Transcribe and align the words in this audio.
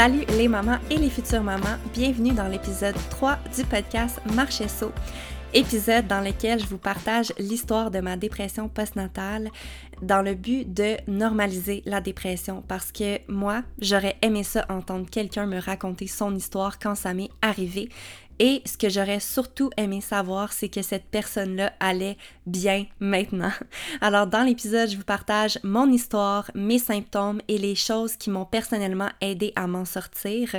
Salut 0.00 0.24
les 0.38 0.48
mamans 0.48 0.78
et 0.90 0.96
les 0.96 1.10
futures 1.10 1.42
mamans, 1.42 1.76
bienvenue 1.92 2.32
dans 2.32 2.48
l'épisode 2.48 2.94
3 3.10 3.36
du 3.54 3.64
podcast 3.64 4.18
Marcher 4.34 4.66
Saut, 4.66 4.92
épisode 5.52 6.06
dans 6.06 6.22
lequel 6.22 6.58
je 6.58 6.64
vous 6.64 6.78
partage 6.78 7.34
l'histoire 7.38 7.90
de 7.90 8.00
ma 8.00 8.16
dépression 8.16 8.70
postnatale 8.70 9.50
dans 10.00 10.22
le 10.22 10.32
but 10.32 10.72
de 10.72 10.96
normaliser 11.06 11.82
la 11.84 12.00
dépression. 12.00 12.64
Parce 12.66 12.92
que 12.92 13.18
moi, 13.28 13.62
j'aurais 13.78 14.16
aimé 14.22 14.42
ça 14.42 14.64
entendre 14.70 15.04
quelqu'un 15.10 15.44
me 15.44 15.60
raconter 15.60 16.06
son 16.06 16.34
histoire 16.34 16.78
quand 16.78 16.94
ça 16.94 17.12
m'est 17.12 17.28
arrivé 17.42 17.90
et 18.40 18.62
ce 18.64 18.78
que 18.78 18.88
j'aurais 18.88 19.20
surtout 19.20 19.70
aimé 19.76 20.00
savoir, 20.00 20.54
c'est 20.54 20.70
que 20.70 20.80
cette 20.80 21.04
personne-là 21.04 21.74
allait 21.78 22.16
bien 22.46 22.86
maintenant. 22.98 23.52
Alors 24.00 24.26
dans 24.26 24.42
l'épisode, 24.42 24.88
je 24.88 24.96
vous 24.96 25.04
partage 25.04 25.58
mon 25.62 25.92
histoire, 25.92 26.50
mes 26.54 26.78
symptômes 26.78 27.42
et 27.48 27.58
les 27.58 27.74
choses 27.74 28.16
qui 28.16 28.30
m'ont 28.30 28.46
personnellement 28.46 29.10
aidé 29.20 29.52
à 29.56 29.66
m'en 29.66 29.84
sortir. 29.84 30.56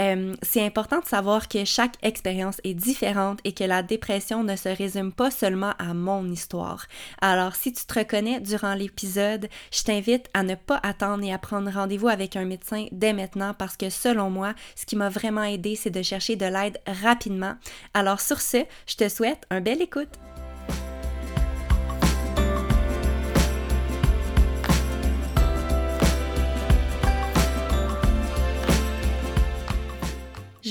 Euh, 0.00 0.34
c'est 0.42 0.64
important 0.64 1.00
de 1.00 1.04
savoir 1.04 1.48
que 1.48 1.64
chaque 1.64 1.96
expérience 2.02 2.56
est 2.64 2.74
différente 2.74 3.38
et 3.44 3.52
que 3.52 3.64
la 3.64 3.82
dépression 3.82 4.42
ne 4.42 4.56
se 4.56 4.68
résume 4.68 5.12
pas 5.12 5.30
seulement 5.30 5.72
à 5.78 5.94
mon 5.94 6.28
histoire. 6.30 6.86
Alors, 7.20 7.54
si 7.54 7.72
tu 7.72 7.84
te 7.84 7.98
reconnais 7.98 8.40
durant 8.40 8.74
l'épisode, 8.74 9.48
je 9.72 9.82
t'invite 9.82 10.28
à 10.34 10.42
ne 10.42 10.56
pas 10.56 10.80
attendre 10.82 11.24
et 11.24 11.32
à 11.32 11.38
prendre 11.38 11.70
rendez-vous 11.70 12.08
avec 12.08 12.36
un 12.36 12.44
médecin 12.44 12.86
dès 12.90 13.12
maintenant 13.12 13.54
parce 13.54 13.76
que 13.76 13.90
selon 13.90 14.30
moi, 14.30 14.54
ce 14.74 14.86
qui 14.86 14.96
m'a 14.96 15.08
vraiment 15.08 15.44
aidé, 15.44 15.76
c'est 15.76 15.90
de 15.90 16.02
chercher 16.02 16.36
de 16.36 16.46
l'aide 16.46 16.80
rapidement. 16.86 17.54
Alors, 17.94 18.20
sur 18.20 18.40
ce, 18.40 18.64
je 18.86 18.96
te 18.96 19.08
souhaite 19.08 19.44
un 19.50 19.60
bel 19.60 19.80
écoute. 19.80 20.18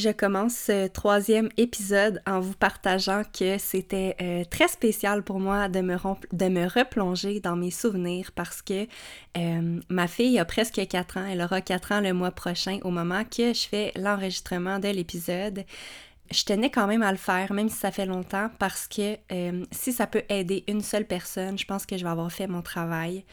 Je 0.03 0.09
commence 0.09 0.55
ce 0.55 0.87
troisième 0.87 1.47
épisode 1.55 2.21
en 2.27 2.41
vous 2.41 2.55
partageant 2.55 3.21
que 3.23 3.57
c'était 3.57 4.17
euh, 4.21 4.43
très 4.43 4.67
spécial 4.67 5.23
pour 5.23 5.39
moi 5.39 5.69
de 5.69 5.79
me, 5.79 5.95
replonger 6.67 7.39
dans 7.39 7.55
mes 7.55 7.71
souvenirs 7.71 8.33
parce 8.35 8.61
que 8.61 8.85
euh, 9.37 9.79
ma 9.87 10.07
fille 10.09 10.39
a 10.39 10.43
presque 10.43 10.85
4 10.85 11.17
ans, 11.19 11.25
elle 11.25 11.41
aura 11.41 11.61
4 11.61 11.93
ans 11.93 12.01
le 12.01 12.11
mois 12.11 12.31
prochain 12.31 12.79
au 12.83 12.91
moment 12.91 13.23
que 13.23 13.53
je 13.53 13.65
fais 13.65 13.93
l'enregistrement 13.95 14.77
de 14.77 14.89
l'épisode. 14.89 15.63
Je 16.29 16.43
tenais 16.43 16.69
quand 16.69 16.87
même 16.87 17.03
à 17.03 17.11
le 17.13 17.17
faire, 17.17 17.53
même 17.53 17.69
si 17.69 17.77
ça 17.77 17.91
fait 17.91 18.05
longtemps, 18.05 18.49
parce 18.59 18.89
que 18.89 19.15
euh, 19.31 19.63
si 19.71 19.93
ça 19.93 20.05
peut 20.05 20.23
aider 20.27 20.65
une 20.67 20.81
seule 20.81 21.07
personne, 21.07 21.57
je 21.57 21.65
pense 21.65 21.85
que 21.85 21.97
je 21.97 22.03
vais 22.03 22.09
avoir 22.09 22.29
fait 22.29 22.47
mon 22.47 22.61
travail. 22.61 23.23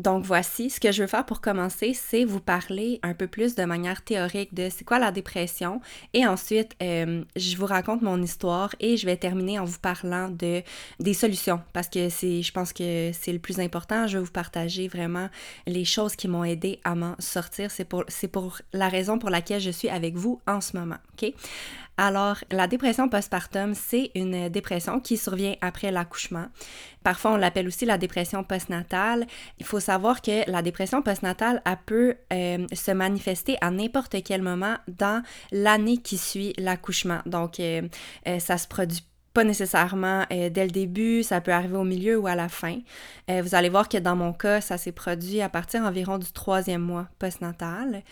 Donc 0.00 0.24
voici, 0.24 0.70
ce 0.70 0.80
que 0.80 0.92
je 0.92 1.02
veux 1.02 1.06
faire 1.06 1.26
pour 1.26 1.42
commencer, 1.42 1.92
c'est 1.92 2.24
vous 2.24 2.40
parler 2.40 3.00
un 3.02 3.12
peu 3.12 3.26
plus 3.26 3.54
de 3.54 3.64
manière 3.64 4.02
théorique 4.02 4.54
de 4.54 4.70
c'est 4.70 4.82
quoi 4.82 4.98
la 4.98 5.12
dépression. 5.12 5.82
Et 6.14 6.26
ensuite 6.26 6.74
euh, 6.82 7.22
je 7.36 7.56
vous 7.58 7.66
raconte 7.66 8.00
mon 8.00 8.20
histoire 8.22 8.74
et 8.80 8.96
je 8.96 9.04
vais 9.04 9.18
terminer 9.18 9.58
en 9.58 9.64
vous 9.64 9.78
parlant 9.78 10.30
de 10.30 10.62
des 11.00 11.12
solutions. 11.12 11.60
Parce 11.74 11.90
que 11.90 12.08
c'est 12.08 12.40
je 12.40 12.50
pense 12.50 12.72
que 12.72 13.10
c'est 13.12 13.32
le 13.32 13.38
plus 13.38 13.60
important, 13.60 14.06
je 14.06 14.16
vais 14.16 14.24
vous 14.24 14.32
partager 14.32 14.88
vraiment 14.88 15.28
les 15.66 15.84
choses 15.84 16.16
qui 16.16 16.28
m'ont 16.28 16.44
aidé 16.44 16.80
à 16.82 16.94
m'en 16.94 17.14
sortir, 17.18 17.70
c'est 17.70 17.84
pour 17.84 18.04
pour 18.32 18.58
la 18.72 18.88
raison 18.88 19.18
pour 19.18 19.28
laquelle 19.28 19.60
je 19.60 19.70
suis 19.70 19.90
avec 19.90 20.14
vous 20.14 20.40
en 20.46 20.62
ce 20.62 20.78
moment, 20.78 20.96
OK? 21.12 21.34
Alors, 22.02 22.38
la 22.50 22.66
dépression 22.66 23.10
postpartum, 23.10 23.74
c'est 23.74 24.10
une 24.14 24.48
dépression 24.48 25.00
qui 25.00 25.18
survient 25.18 25.56
après 25.60 25.90
l'accouchement. 25.90 26.46
Parfois, 27.02 27.32
on 27.32 27.36
l'appelle 27.36 27.66
aussi 27.66 27.86
la 27.86 27.98
dépression 27.98 28.44
postnatale. 28.44 29.26
Il 29.58 29.66
faut 29.66 29.80
savoir 29.80 30.22
que 30.22 30.48
la 30.50 30.62
dépression 30.62 31.02
postnatale, 31.02 31.62
elle 31.64 31.78
peut 31.86 32.14
euh, 32.32 32.66
se 32.72 32.90
manifester 32.90 33.56
à 33.60 33.70
n'importe 33.70 34.16
quel 34.22 34.42
moment 34.42 34.76
dans 34.88 35.22
l'année 35.52 35.98
qui 35.98 36.18
suit 36.18 36.52
l'accouchement. 36.58 37.20
Donc, 37.26 37.60
euh, 37.60 37.82
euh, 38.28 38.38
ça 38.38 38.58
se 38.58 38.68
produit 38.68 39.02
pas 39.32 39.44
nécessairement 39.44 40.24
dès 40.28 40.64
le 40.64 40.72
début, 40.72 41.22
ça 41.22 41.40
peut 41.40 41.52
arriver 41.52 41.76
au 41.76 41.84
milieu 41.84 42.18
ou 42.18 42.26
à 42.26 42.34
la 42.34 42.48
fin. 42.48 42.80
vous 43.28 43.54
allez 43.54 43.68
voir 43.68 43.88
que 43.88 43.96
dans 43.96 44.16
mon 44.16 44.32
cas, 44.32 44.60
ça 44.60 44.76
s'est 44.76 44.90
produit 44.90 45.40
à 45.40 45.48
partir 45.48 45.82
environ 45.82 46.18
du 46.18 46.32
troisième 46.32 46.82
mois 46.82 47.06
postnatal. 47.20 48.02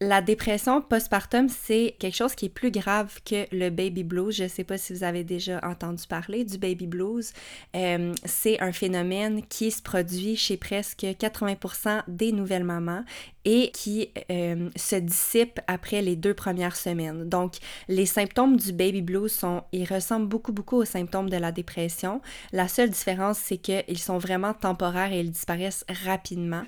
La 0.00 0.22
dépression 0.22 0.80
postpartum, 0.80 1.48
c'est 1.48 1.96
quelque 1.98 2.14
chose 2.14 2.36
qui 2.36 2.46
est 2.46 2.50
plus 2.50 2.70
grave 2.70 3.18
que 3.24 3.46
le 3.50 3.68
baby 3.68 4.04
blues. 4.04 4.36
Je 4.36 4.44
ne 4.44 4.48
sais 4.48 4.62
pas 4.62 4.78
si 4.78 4.92
vous 4.92 5.02
avez 5.02 5.24
déjà 5.24 5.60
entendu 5.64 6.04
parler 6.06 6.44
du 6.44 6.56
baby 6.56 6.86
blues. 6.86 7.32
Euh, 7.74 8.14
c'est 8.24 8.60
un 8.60 8.70
phénomène 8.70 9.42
qui 9.48 9.72
se 9.72 9.82
produit 9.82 10.36
chez 10.36 10.56
presque 10.56 11.02
80% 11.02 12.04
des 12.06 12.30
nouvelles 12.30 12.62
mamans 12.62 13.02
et 13.50 13.70
qui 13.70 14.10
euh, 14.30 14.68
se 14.76 14.96
dissipe 14.96 15.58
après 15.68 16.02
les 16.02 16.16
deux 16.16 16.34
premières 16.34 16.76
semaines. 16.76 17.30
Donc, 17.30 17.54
les 17.88 18.04
symptômes 18.04 18.58
du 18.58 18.74
baby 18.74 19.00
blues 19.00 19.32
sont, 19.32 19.62
ils 19.72 19.86
ressemblent 19.86 20.28
beaucoup, 20.28 20.52
beaucoup 20.52 20.76
aux 20.76 20.84
symptômes 20.84 21.30
de 21.30 21.36
la 21.38 21.50
dépression. 21.50 22.20
La 22.52 22.68
seule 22.68 22.90
différence, 22.90 23.38
c'est 23.38 23.56
qu'ils 23.56 23.98
sont 23.98 24.18
vraiment 24.18 24.52
temporaires 24.52 25.14
et 25.14 25.20
ils 25.20 25.30
disparaissent 25.30 25.86
rapidement. 26.04 26.64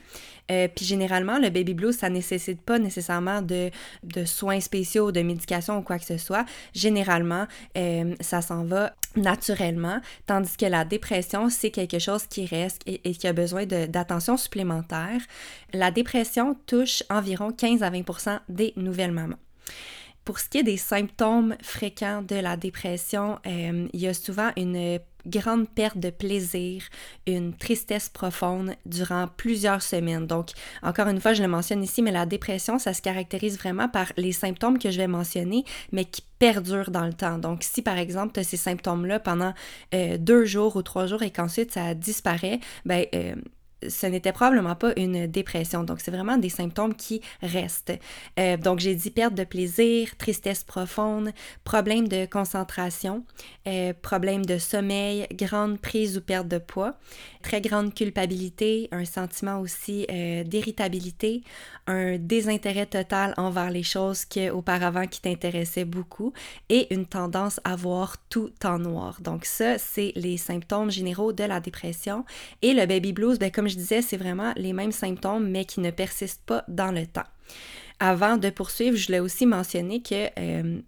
Euh, 0.50 0.68
puis 0.74 0.86
généralement, 0.86 1.38
le 1.38 1.50
baby 1.50 1.74
blues, 1.74 1.96
ça 1.98 2.08
nécessite 2.08 2.62
pas 2.62 2.78
nécessairement 2.78 3.42
de, 3.42 3.70
de, 4.02 4.24
soins 4.24 4.60
spéciaux, 4.60 5.12
de 5.12 5.20
médication 5.20 5.76
ou 5.76 5.82
quoi 5.82 5.98
que 5.98 6.06
ce 6.06 6.16
soit. 6.16 6.46
Généralement, 6.72 7.46
euh, 7.76 8.14
ça 8.20 8.40
s'en 8.40 8.64
va 8.64 8.94
naturellement, 9.16 10.00
tandis 10.26 10.56
que 10.56 10.66
la 10.66 10.84
dépression, 10.84 11.48
c'est 11.50 11.70
quelque 11.70 11.98
chose 11.98 12.26
qui 12.26 12.46
reste 12.46 12.82
et, 12.86 12.98
qui 12.98 13.26
a 13.26 13.32
besoin 13.32 13.66
d'attention 13.66 14.36
supplémentaire. 14.36 15.20
La 15.72 15.90
dépression 15.90 16.56
touche 16.66 17.02
environ 17.10 17.50
15 17.52 17.82
à 17.82 17.90
20% 17.90 18.40
des 18.48 18.72
nouvelles 18.76 19.12
mamans. 19.12 19.38
Pour 20.24 20.38
ce 20.38 20.48
qui 20.48 20.58
est 20.58 20.62
des 20.62 20.76
symptômes 20.76 21.56
fréquents 21.62 22.22
de 22.22 22.36
la 22.36 22.56
dépression, 22.56 23.38
euh, 23.46 23.88
il 23.92 24.00
y 24.00 24.06
a 24.06 24.14
souvent 24.14 24.50
une 24.56 25.00
grande 25.26 25.68
perte 25.68 25.98
de 25.98 26.10
plaisir, 26.10 26.82
une 27.26 27.54
tristesse 27.54 28.08
profonde 28.08 28.74
durant 28.86 29.28
plusieurs 29.28 29.82
semaines. 29.82 30.26
Donc, 30.26 30.50
encore 30.82 31.08
une 31.08 31.20
fois, 31.20 31.32
je 31.32 31.42
le 31.42 31.48
mentionne 31.48 31.82
ici, 31.82 32.02
mais 32.02 32.12
la 32.12 32.26
dépression, 32.26 32.78
ça 32.78 32.94
se 32.94 33.02
caractérise 33.02 33.58
vraiment 33.58 33.88
par 33.88 34.12
les 34.16 34.32
symptômes 34.32 34.78
que 34.78 34.90
je 34.90 34.98
vais 34.98 35.06
mentionner, 35.06 35.64
mais 35.92 36.04
qui 36.04 36.22
perdurent 36.38 36.90
dans 36.90 37.06
le 37.06 37.12
temps. 37.12 37.38
Donc, 37.38 37.62
si 37.62 37.82
par 37.82 37.98
exemple, 37.98 38.32
tu 38.34 38.40
as 38.40 38.44
ces 38.44 38.56
symptômes-là 38.56 39.20
pendant 39.20 39.54
euh, 39.94 40.18
deux 40.18 40.44
jours 40.44 40.76
ou 40.76 40.82
trois 40.82 41.06
jours 41.06 41.22
et 41.22 41.30
qu'ensuite 41.30 41.72
ça 41.72 41.94
disparaît, 41.94 42.60
ben, 42.84 43.04
euh, 43.14 43.34
ce 43.88 44.06
n'était 44.06 44.32
probablement 44.32 44.74
pas 44.74 44.92
une 44.96 45.26
dépression. 45.26 45.84
Donc, 45.84 46.00
c'est 46.00 46.10
vraiment 46.10 46.36
des 46.36 46.48
symptômes 46.48 46.94
qui 46.94 47.20
restent. 47.42 47.92
Euh, 48.38 48.56
donc, 48.56 48.80
j'ai 48.80 48.94
dit 48.94 49.10
perte 49.10 49.34
de 49.34 49.44
plaisir, 49.44 50.16
tristesse 50.16 50.64
profonde, 50.64 51.30
problème 51.64 52.08
de 52.08 52.26
concentration, 52.26 53.24
euh, 53.66 53.92
problème 54.00 54.44
de 54.44 54.58
sommeil, 54.58 55.26
grande 55.32 55.78
prise 55.78 56.16
ou 56.18 56.20
perte 56.20 56.48
de 56.48 56.58
poids, 56.58 56.94
très 57.42 57.60
grande 57.60 57.94
culpabilité, 57.94 58.88
un 58.92 59.04
sentiment 59.04 59.60
aussi 59.60 60.06
euh, 60.10 60.44
d'irritabilité, 60.44 61.42
un 61.86 62.18
désintérêt 62.18 62.86
total 62.86 63.34
envers 63.36 63.70
les 63.70 63.82
choses 63.82 64.24
que 64.24 64.50
auparavant 64.50 65.06
qui 65.06 65.20
t'intéressaient 65.20 65.84
beaucoup 65.84 66.32
et 66.68 66.92
une 66.94 67.06
tendance 67.06 67.60
à 67.64 67.76
voir 67.76 68.16
tout 68.28 68.52
en 68.64 68.78
noir. 68.78 69.18
Donc 69.20 69.44
ça, 69.44 69.78
c'est 69.78 70.12
les 70.16 70.36
symptômes 70.36 70.90
généraux 70.90 71.32
de 71.32 71.44
la 71.44 71.60
dépression. 71.60 72.24
Et 72.62 72.74
le 72.74 72.86
baby 72.86 73.12
blues, 73.12 73.38
ben, 73.38 73.50
comme 73.50 73.68
je 73.70 73.76
disais, 73.76 74.02
c'est 74.02 74.16
vraiment 74.16 74.52
les 74.56 74.72
mêmes 74.72 74.92
symptômes, 74.92 75.48
mais 75.48 75.64
qui 75.64 75.80
ne 75.80 75.90
persistent 75.90 76.44
pas 76.44 76.64
dans 76.68 76.92
le 76.92 77.06
temps. 77.06 77.24
Avant 78.02 78.38
de 78.38 78.48
poursuivre, 78.48 78.96
je 78.96 79.06
voulais 79.06 79.20
aussi 79.20 79.44
mentionner 79.44 80.00
que 80.00 80.28
euh, 80.38 80.80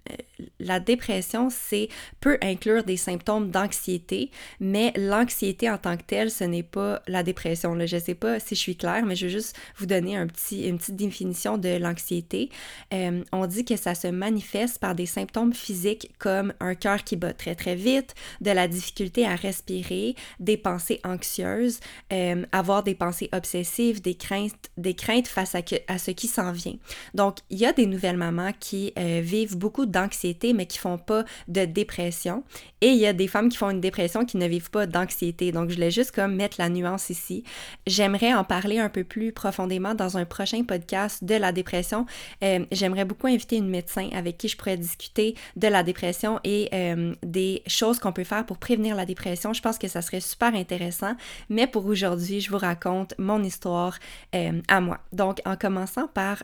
la 0.61 0.81
dépression, 0.81 1.49
c'est 1.51 1.89
peut 2.21 2.39
inclure 2.43 2.85
des 2.85 2.97
symptômes 2.97 3.51
d'anxiété, 3.51 4.31
mais 4.61 4.93
l'anxiété 4.97 5.69
en 5.69 5.79
tant 5.79 5.97
que 5.97 6.05
telle, 6.05 6.31
ce 6.31 6.45
n'est 6.45 6.63
pas 6.63 7.03
la 7.07 7.23
dépression. 7.23 7.75
Je 7.87 7.97
ne 7.97 8.01
sais 8.01 8.15
pas 8.15 8.41
si 8.41 8.55
je 8.55 8.61
suis 8.61 8.77
claire, 8.77 9.05
mais 9.05 9.17
je 9.17 9.27
veux 9.27 9.33
juste 9.33 9.57
vous 9.77 9.87
donner 9.87 10.17
un 10.17 10.27
petit, 10.27 10.67
une 10.67 10.79
petite 10.79 10.97
définition 10.97 11.59
de 11.59 11.77
l'anxiété. 11.77 12.51
Euh, 12.95 13.23
on 13.33 13.47
dit 13.47 13.65
que 13.65 13.77
ça 13.77 13.95
se 13.95 14.09
manifeste 14.09 14.79
par 14.79 14.95
des 14.95 15.07
symptômes 15.07 15.53
physiques 15.53 16.11
comme 16.19 16.55
un 16.61 16.75
cœur 16.75 17.05
qui 17.05 17.17
bat 17.17 17.33
très 17.33 17.55
très 17.55 17.75
vite, 17.75 18.15
de 18.41 18.51
la 18.51 18.69
difficulté 18.69 19.27
à 19.27 19.35
respirer, 19.35 20.15
des 20.41 20.57
pensées 20.57 21.01
anxieuses, 21.05 21.81
euh, 22.13 22.45
avoir 22.53 22.83
des 22.83 22.95
pensées 22.95 23.29
obsessives, 23.33 24.01
des 24.01 24.15
craintes, 24.15 24.71
des 24.77 24.95
craintes 24.95 25.29
face 25.29 25.55
à 25.55 25.99
ce 25.99 26.11
qui 26.11 26.29
s'en 26.29 26.53
vient. 26.53 26.77
Donc, 27.15 27.39
il 27.51 27.59
y 27.59 27.67
a 27.67 27.73
des 27.73 27.87
nouvelles 27.87 28.17
mamans 28.17 28.53
qui 28.59 28.93
euh, 28.99 29.21
vivent 29.23 29.57
beaucoup 29.57 29.87
d'anxiété, 29.87 30.53
mais 30.53 30.67
qui 30.67 30.79
font 30.79 30.99
pas 30.99 31.25
de 31.49 31.65
dépression. 31.65 32.45
Et 32.81 32.89
il 32.89 32.99
y 32.99 33.07
a 33.07 33.13
des 33.13 33.29
femmes 33.29 33.49
qui 33.49 33.57
font 33.57 33.71
une 33.71 33.81
dépression 33.81 34.25
qui 34.25 34.37
ne 34.37 34.47
vivent 34.47 34.71
pas 34.71 34.87
d'anxiété. 34.87 35.53
Donc, 35.53 35.71
je 35.71 35.75
voulais 35.75 35.91
juste 35.91 36.13
comme 36.13 36.35
mettre 36.35 36.57
la 36.59 36.69
nuance 36.69 37.11
ici. 37.11 37.45
J'aimerais 37.87 38.35
en 38.35 38.45
parler 38.45 38.79
un 38.79 38.89
peu 38.89 39.05
plus 39.05 39.33
profondément 39.33 39.95
dans 39.95 40.17
un 40.17 40.25
prochain 40.25 40.65
podcast 40.65 41.23
de 41.25 41.35
la 41.35 41.53
dépression. 41.53 42.07
Euh, 42.43 42.65
j'aimerais 42.73 43.05
beaucoup 43.05 43.27
inviter 43.27 43.57
une 43.57 43.69
médecin 43.69 44.09
avec 44.13 44.39
qui 44.39 44.49
je 44.49 44.57
pourrais 44.57 44.77
discuter 44.77 45.37
de 45.57 45.69
la 45.69 45.83
dépression 45.83 46.41
et 46.45 46.69
euh, 46.73 47.15
des 47.23 47.63
choses 47.67 47.99
qu'on 47.99 48.13
peut 48.13 48.25
faire 48.25 48.45
pour 48.47 48.59
prévenir 48.59 48.97
la 48.97 49.07
dépression. 49.07 49.53
Je 49.53 49.63
pense 49.63 49.79
que 49.79 49.89
ça 49.89 50.03
serait 50.03 50.21
super 50.21 50.55
intéressant. 50.55 51.15
Mais 51.49 51.67
pour 51.67 51.87
aujourd'hui, 51.87 52.41
je 52.41 52.51
vous 52.51 52.59
raconte 52.59 53.15
mon 53.19 53.43
histoire 53.43 53.99
à 54.33 54.81
moi. 54.81 54.99
Donc, 55.13 55.41
en 55.45 55.57
commençant 55.57 56.09
par 56.09 56.43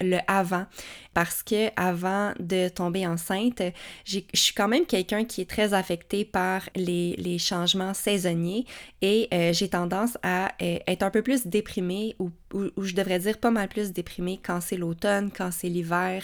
le 0.00 0.18
avant 0.26 0.66
parce 1.16 1.42
que 1.42 1.70
avant 1.76 2.34
de 2.38 2.68
tomber 2.68 3.06
enceinte, 3.06 3.62
je 4.04 4.20
suis 4.34 4.52
quand 4.52 4.68
même 4.68 4.84
quelqu'un 4.84 5.24
qui 5.24 5.40
est 5.40 5.48
très 5.48 5.72
affecté 5.72 6.26
par 6.26 6.68
les, 6.76 7.38
changements 7.38 7.94
saisonniers 7.94 8.66
et 9.00 9.28
euh, 9.32 9.52
j'ai 9.54 9.68
tendance 9.68 10.18
à 10.22 10.52
euh, 10.60 10.78
être 10.86 11.02
un 11.02 11.10
peu 11.10 11.22
plus 11.22 11.46
déprimée 11.46 12.16
ou, 12.18 12.30
je 12.80 12.94
devrais 12.94 13.18
dire 13.18 13.38
pas 13.38 13.50
mal 13.50 13.68
plus 13.68 13.92
déprimée 13.92 14.40
quand 14.42 14.60
c'est 14.60 14.76
l'automne, 14.76 15.30
quand 15.36 15.50
c'est 15.50 15.68
l'hiver. 15.68 16.22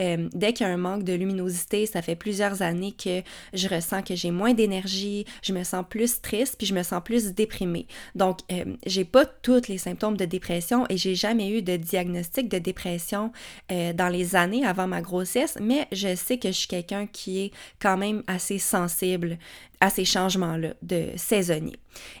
Euh, 0.00 0.28
dès 0.32 0.52
qu'il 0.52 0.66
y 0.66 0.70
a 0.70 0.72
un 0.72 0.76
manque 0.76 1.02
de 1.02 1.12
luminosité, 1.12 1.86
ça 1.86 2.02
fait 2.02 2.14
plusieurs 2.14 2.62
années 2.62 2.92
que 2.92 3.22
je 3.52 3.68
ressens 3.68 4.02
que 4.02 4.14
j'ai 4.14 4.30
moins 4.30 4.54
d'énergie, 4.54 5.24
je 5.42 5.52
me 5.52 5.64
sens 5.64 5.84
plus 5.88 6.20
triste 6.20 6.56
puis 6.58 6.66
je 6.66 6.74
me 6.74 6.82
sens 6.82 7.02
plus 7.04 7.32
déprimée. 7.32 7.86
Donc, 8.14 8.40
j'ai 8.86 9.04
pas 9.04 9.24
tous 9.24 9.66
les 9.68 9.78
symptômes 9.78 10.16
de 10.16 10.24
dépression 10.24 10.84
et 10.88 10.96
j'ai 10.96 11.14
jamais 11.14 11.50
eu 11.50 11.62
de 11.62 11.76
diagnostic 11.76 12.48
de 12.48 12.58
dépression 12.58 13.32
dans 13.68 14.08
les 14.08 14.31
années 14.34 14.64
avant 14.64 14.86
ma 14.86 15.00
grossesse, 15.00 15.56
mais 15.60 15.86
je 15.92 16.14
sais 16.14 16.38
que 16.38 16.48
je 16.48 16.52
suis 16.52 16.68
quelqu'un 16.68 17.06
qui 17.06 17.44
est 17.44 17.50
quand 17.80 17.96
même 17.96 18.22
assez 18.26 18.58
sensible 18.58 19.38
à 19.80 19.90
ces 19.90 20.04
changements-là 20.04 20.74
de 20.82 21.08
saisonnier. 21.16 21.76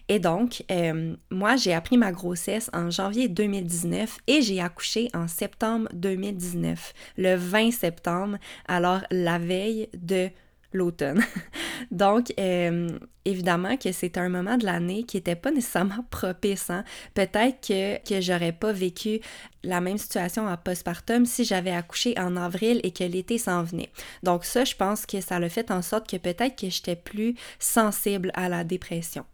Et 0.08 0.18
donc, 0.18 0.64
euh, 0.70 1.14
moi, 1.30 1.56
j'ai 1.56 1.72
appris 1.72 1.96
ma 1.96 2.10
grossesse 2.10 2.70
en 2.72 2.90
janvier 2.90 3.28
2019 3.28 4.18
et 4.26 4.42
j'ai 4.42 4.60
accouché 4.60 5.08
en 5.14 5.28
septembre 5.28 5.88
2019, 5.92 6.92
le 7.18 7.36
20 7.36 7.70
septembre, 7.70 8.38
alors 8.66 9.00
la 9.10 9.38
veille 9.38 9.88
de 9.94 10.30
l'automne. 10.76 11.22
Donc, 11.90 12.32
euh, 12.38 12.88
évidemment 13.24 13.76
que 13.76 13.92
c'est 13.92 14.18
un 14.18 14.28
moment 14.28 14.56
de 14.56 14.64
l'année 14.64 15.04
qui 15.04 15.16
n'était 15.16 15.36
pas 15.36 15.50
nécessairement 15.50 16.04
propice. 16.10 16.70
Hein. 16.70 16.84
Peut-être 17.14 17.66
que, 17.66 17.98
que 18.08 18.20
j'aurais 18.20 18.52
pas 18.52 18.72
vécu 18.72 19.20
la 19.62 19.80
même 19.80 19.98
situation 19.98 20.46
en 20.46 20.56
postpartum 20.56 21.26
si 21.26 21.44
j'avais 21.44 21.72
accouché 21.72 22.18
en 22.18 22.36
avril 22.36 22.80
et 22.82 22.90
que 22.90 23.04
l'été 23.04 23.38
s'en 23.38 23.62
venait. 23.62 23.90
Donc 24.22 24.44
ça, 24.44 24.64
je 24.64 24.74
pense 24.74 25.06
que 25.06 25.20
ça 25.20 25.36
a 25.36 25.48
fait 25.48 25.70
en 25.70 25.82
sorte 25.82 26.08
que 26.08 26.16
peut-être 26.16 26.56
que 26.56 26.68
j'étais 26.68 26.96
plus 26.96 27.34
sensible 27.58 28.30
à 28.34 28.48
la 28.48 28.64
dépression. 28.64 29.24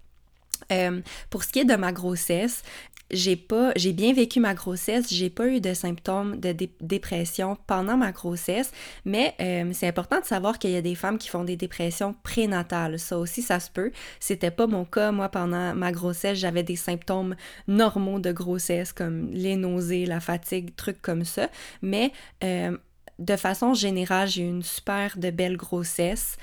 Euh, 0.72 1.00
pour 1.30 1.44
ce 1.44 1.48
qui 1.48 1.60
est 1.60 1.64
de 1.64 1.76
ma 1.76 1.92
grossesse, 1.92 2.62
j'ai 3.10 3.36
pas 3.36 3.72
j'ai 3.76 3.92
bien 3.92 4.12
vécu 4.12 4.40
ma 4.40 4.54
grossesse, 4.54 5.12
j'ai 5.12 5.30
pas 5.30 5.46
eu 5.48 5.60
de 5.60 5.74
symptômes 5.74 6.38
de 6.38 6.54
dépression 6.80 7.56
pendant 7.66 7.96
ma 7.96 8.12
grossesse, 8.12 8.72
mais 9.04 9.34
euh, 9.40 9.70
c'est 9.72 9.88
important 9.88 10.20
de 10.20 10.24
savoir 10.24 10.58
qu'il 10.58 10.70
y 10.70 10.76
a 10.76 10.82
des 10.82 10.94
femmes 10.94 11.18
qui 11.18 11.28
font 11.28 11.44
des 11.44 11.56
dépressions 11.56 12.14
prénatales. 12.22 12.98
Ça 12.98 13.18
aussi 13.18 13.42
ça 13.42 13.60
se 13.60 13.70
peut. 13.70 13.92
C'était 14.20 14.50
pas 14.50 14.66
mon 14.66 14.84
cas 14.84 15.12
moi 15.12 15.28
pendant 15.28 15.74
ma 15.74 15.92
grossesse, 15.92 16.38
j'avais 16.38 16.62
des 16.62 16.76
symptômes 16.76 17.36
normaux 17.66 18.18
de 18.18 18.32
grossesse 18.32 18.92
comme 18.92 19.30
les 19.32 19.56
nausées, 19.56 20.06
la 20.06 20.20
fatigue, 20.20 20.74
trucs 20.76 21.00
comme 21.00 21.24
ça, 21.24 21.48
mais 21.82 22.12
euh, 22.44 22.76
de 23.18 23.36
façon 23.36 23.74
générale, 23.74 24.28
j'ai 24.28 24.42
eu 24.42 24.48
une 24.48 24.62
super 24.62 25.18
de 25.18 25.30
belle 25.30 25.56
grossesse. 25.56 26.36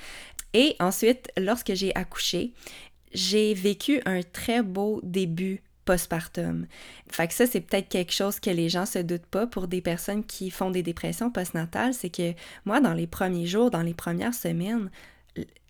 Et 0.52 0.76
ensuite, 0.78 1.30
lorsque 1.38 1.74
j'ai 1.74 1.94
accouché, 1.94 2.52
j'ai 3.12 3.54
vécu 3.54 4.00
un 4.04 4.20
très 4.22 4.62
beau 4.62 5.00
début 5.02 5.62
postpartum. 5.86 6.66
Fait 7.08 7.26
que 7.26 7.32
ça, 7.32 7.46
c'est 7.46 7.62
peut-être 7.62 7.88
quelque 7.88 8.12
chose 8.12 8.38
que 8.38 8.50
les 8.50 8.68
gens 8.68 8.84
se 8.84 8.98
doutent 8.98 9.24
pas 9.24 9.46
pour 9.46 9.68
des 9.68 9.80
personnes 9.80 10.24
qui 10.24 10.50
font 10.50 10.70
des 10.70 10.82
dépressions 10.82 11.30
postnatales, 11.30 11.94
c'est 11.94 12.10
que 12.10 12.34
moi, 12.66 12.80
dans 12.80 12.92
les 12.92 13.06
premiers 13.06 13.46
jours, 13.46 13.70
dans 13.70 13.82
les 13.82 13.94
premières 13.94 14.34
semaines, 14.34 14.90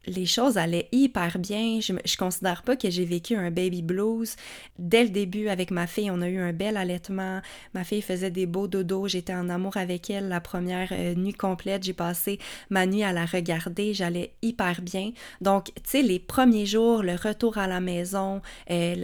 les 0.07 0.27
choses 0.27 0.59
allaient 0.59 0.89
hyper 0.93 1.39
bien. 1.39 1.81
Je, 1.81 1.93
je 2.05 2.17
considère 2.17 2.63
pas 2.63 2.77
que 2.77 2.91
j'ai 2.91 3.05
vécu 3.05 3.35
un 3.35 3.51
baby 3.51 3.83
blues. 3.83 4.37
Dès 4.79 5.05
le 5.05 5.11
début, 5.11 5.49
avec 5.49 5.71
ma 5.71 5.87
fille, 5.87 6.11
on 6.11 6.21
a 6.23 6.29
eu 6.29 6.39
un 6.39 6.53
bel 6.53 6.77
allaitement. 6.77 7.41
Ma 7.75 7.85
fille 7.85 8.03
faisait 8.03 8.31
des 8.31 8.47
beaux 8.47 8.69
dodos. 8.69 9.09
J'étais 9.09 9.35
en 9.35 9.49
amour 9.49 9.77
avec 9.77 10.11
elle 10.11 10.29
la 10.29 10.41
première 10.41 10.89
euh, 10.93 11.15
nuit 11.15 11.33
complète. 11.33 11.85
J'ai 11.85 11.93
passé 11.93 12.39
ma 12.71 12.87
nuit 12.87 13.03
à 13.03 13.13
la 13.13 13.27
regarder. 13.27 13.95
J'allais 13.95 14.33
hyper 14.43 14.83
bien. 14.83 15.13
Donc, 15.41 15.67
tu 15.67 15.83
sais, 15.85 16.03
les 16.03 16.19
premiers 16.19 16.67
jours, 16.67 17.03
le 17.03 17.15
retour 17.15 17.59
à 17.59 17.67
la 17.67 17.81
maison, 17.81 18.41
euh, 18.71 18.97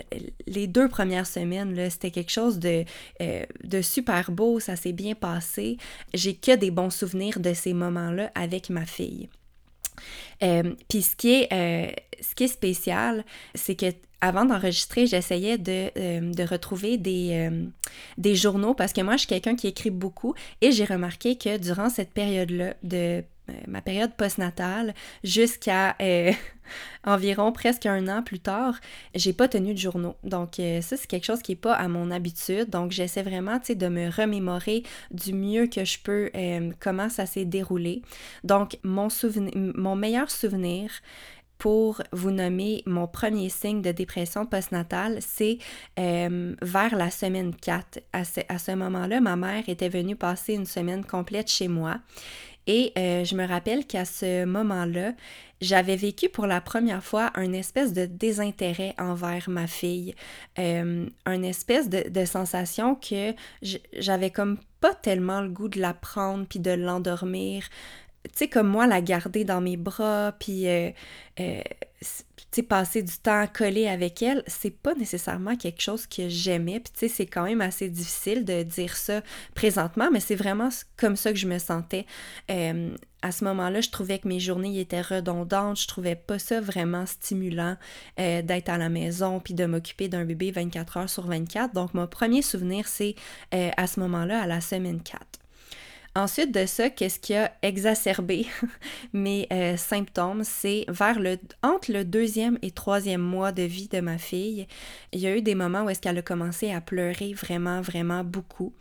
les 0.47 0.67
deux 0.67 0.89
premières 0.89 1.27
semaines, 1.27 1.75
c'était 1.91 2.11
quelque 2.11 2.31
chose 2.31 2.59
de, 2.59 2.85
euh, 3.21 3.45
de 3.65 3.83
super 3.83 4.31
beau. 4.31 4.61
Ça 4.61 4.77
s'est 4.77 4.93
bien 4.93 5.15
passé. 5.15 5.77
J'ai 6.15 6.35
que 6.35 6.57
des 6.57 6.71
bons 6.71 6.91
souvenirs 6.91 7.41
de 7.41 7.53
ces 7.53 7.73
moments-là 7.73 8.31
avec 8.35 8.71
ma 8.71 8.87
fille. 8.87 9.29
Euh, 10.43 10.75
puis 10.89 11.03
ce 11.03 11.17
qui 11.17 11.33
est, 11.35 11.53
euh, 11.53 11.93
ce 12.21 12.35
qui 12.35 12.45
est 12.45 12.49
spécial, 12.49 13.25
c'est 13.55 13.75
que 13.75 13.87
avant 14.21 14.45
d'enregistrer, 14.45 15.07
j'essayais 15.07 15.59
de, 15.59 15.91
euh, 15.97 16.33
de, 16.33 16.43
retrouver 16.45 16.97
des, 16.97 17.51
des 18.19 18.37
journaux 18.37 18.73
parce 18.73 18.93
que 18.93 19.01
moi, 19.01 19.15
je 19.15 19.21
suis 19.21 19.27
quelqu'un 19.27 19.57
qui 19.57 19.67
écrit 19.67 19.91
beaucoup 19.91 20.35
et 20.61 20.71
j'ai 20.71 20.85
remarqué 20.85 21.37
que 21.37 21.59
durant 21.59 21.91
cette 21.91 22.13
période-là 22.13 22.75
de 22.85 23.25
ma 23.67 23.81
période 23.81 24.13
postnatale 24.15 24.95
jusqu'à 25.25 25.97
euh, 26.01 26.33
environ 27.05 27.53
presque 27.53 27.87
un 27.87 28.09
an 28.09 28.23
plus 28.23 28.39
tard, 28.39 28.79
j'ai 29.15 29.33
pas 29.33 29.49
tenu 29.49 29.75
de 29.75 29.79
journaux. 29.79 30.17
Donc 30.25 30.61
euh, 30.61 30.81
ça 30.81 30.97
c'est 30.97 31.07
quelque 31.07 31.25
chose 31.25 31.43
qui 31.43 31.53
est 31.53 31.57
pas 31.57 31.75
à 31.75 31.89
mon 31.89 32.11
habitude. 32.11 32.71
Donc 32.71 32.93
j'essaie 32.93 33.23
vraiment 33.23 33.59
de 33.69 33.89
me 33.89 34.11
remémorer 34.11 34.83
du 35.11 35.33
mieux 35.33 35.67
que 35.67 35.85
je 35.85 35.99
peux 35.99 36.31
comment 36.81 37.09
ça 37.09 37.27
s'est 37.27 37.45
déroulé. 37.45 38.03
Donc 38.45 38.79
mon 38.83 39.09
souvenir 39.09 39.53
mon 39.55 39.97
meilleur 39.97 40.31
souvenir 40.31 40.91
pour 41.59 42.03
vous 42.11 42.33
nommer 42.33 42.83
mon 42.87 43.07
premier 43.07 43.49
signe 43.49 43.83
de 43.83 43.93
dépression 43.93 44.47
postnatale, 44.47 45.19
c'est 45.21 45.59
vers 45.97 46.97
la 46.97 47.11
semaine 47.11 47.55
4. 47.55 48.01
À 48.13 48.25
ce, 48.25 48.41
à 48.49 48.59
ce 48.59 48.73
moment-là, 48.73 49.21
ma 49.21 49.37
mère 49.37 49.69
était 49.69 49.89
venue 49.89 50.17
passer 50.17 50.55
une 50.55 50.67
semaine 50.67 51.05
complète 51.05 51.49
chez 51.49 51.69
moi 51.69 52.01
et 52.67 52.93
euh, 52.97 53.25
je 53.25 53.35
me 53.35 53.47
rappelle 53.47 53.87
qu'à 53.87 54.05
ce 54.05 54.45
moment-là, 54.45 55.13
j'avais 55.63 55.97
vécu 55.97 56.29
pour 56.29 56.47
la 56.47 56.61
première 56.61 57.03
fois 57.03 57.31
un 57.35 57.53
espèce 57.53 57.93
de 57.93 58.05
désintérêt 58.05 58.95
envers 58.99 59.49
ma 59.49 59.67
fille, 59.67 60.15
euh, 60.59 61.07
un 61.25 61.43
espèce 61.43 61.89
de, 61.89 62.25
sensation 62.25 62.95
que 62.95 63.33
j'avais 63.93 64.31
comme 64.31 64.59
pas 64.81 64.95
tellement 64.95 65.41
le 65.41 65.49
goût 65.49 65.69
de 65.69 65.81
la 65.81 65.95
prendre 65.95 66.47
puis 66.47 66.59
de 66.59 66.73
l'endormir. 66.73 67.69
tu 68.25 68.31
sais, 68.35 68.49
comme 68.49 68.69
moi, 68.69 68.87
la 68.87 69.01
garder 69.01 69.45
dans 69.45 69.61
mes 69.61 69.77
bras, 69.77 70.35
puis, 70.39 70.69
euh, 70.69 70.91
euh, 71.41 71.63
sais, 72.57 72.63
passer 72.63 73.03
du 73.03 73.17
temps 73.19 73.47
collé 73.47 73.89
avec 73.89 74.23
elle, 74.23 74.43
c'est 74.47 74.71
pas 74.71 74.95
nécessairement 74.95 75.57
quelque 75.57 75.81
chose 75.81 76.07
que 76.07 76.29
j'aimais. 76.29 76.81
Puis, 76.81 76.93
tu 76.93 77.01
sais, 77.01 77.09
c'est 77.09 77.27
quand 77.27 77.45
même 77.45 77.61
assez 77.61 77.89
difficile 77.89 78.45
de 78.45 78.63
dire 78.63 78.97
ça 78.97 79.23
présentement, 79.55 80.09
mais 80.13 80.21
c'est 80.21 80.35
vraiment 80.35 80.69
comme 80.97 81.17
ça 81.17 81.33
que 81.33 81.39
je 81.39 81.47
me 81.47 81.59
sentais. 81.59 82.07
Euh, 82.51 82.95
à 83.23 83.31
ce 83.31 83.45
moment-là, 83.45 83.81
je 83.81 83.91
trouvais 83.91 84.19
que 84.19 84.27
mes 84.27 84.41
journées 84.41 84.81
étaient 84.81 85.01
redondantes. 85.01 85.81
Je 85.81 85.87
trouvais 85.87 86.17
pas 86.17 86.39
ça 86.41 86.61
vraiment 86.61 87.07
stimulant 87.07 87.77
d'être 88.19 88.69
à 88.69 88.79
la 88.79 88.89
maison 88.89 89.39
puis 89.39 89.55
de 89.55 89.65
m'occuper 89.65 90.09
d'un 90.09 90.25
bébé 90.25 90.51
24 90.51 90.97
heures 90.97 91.11
sur 91.11 91.29
24. 91.29 91.73
Donc, 91.73 91.95
mon 91.95 92.09
premier 92.09 92.43
souvenir, 92.43 92.89
c'est 92.89 93.15
à 93.53 93.87
ce 93.87 94.01
moment-là, 94.01 94.43
à 94.43 94.47
la 94.49 94.61
semaine 94.61 95.01
4. 95.01 95.42
Ensuite 96.15 96.53
de 96.53 96.67
ça, 96.67 96.91
qu'est-ce 96.91 97.19
qui 97.19 97.35
a 97.35 97.51
exacerbé 97.63 98.47
mes 99.15 99.47
euh, 99.51 99.79
symptômes? 99.79 100.45
C'est 100.45 100.85
vers 100.89 101.19
le 101.19 101.39
entre 101.63 101.91
le 101.91 102.05
deuxième 102.05 102.59
et 102.61 102.71
troisième 102.71 103.23
mois 103.23 103.51
de 103.51 103.63
vie 103.63 103.89
de 103.89 104.01
ma 104.01 104.19
fille, 104.19 104.67
il 105.13 105.21
y 105.21 105.27
a 105.27 105.35
eu 105.35 105.41
des 105.41 105.55
moments 105.55 105.85
où 105.85 105.89
est-ce 105.89 106.01
qu'elle 106.01 106.19
a 106.19 106.23
commencé 106.23 106.71
à 106.71 106.83
pleurer 106.83 107.33
vraiment, 107.33 107.81
vraiment 107.81 108.25
beaucoup. 108.25 108.75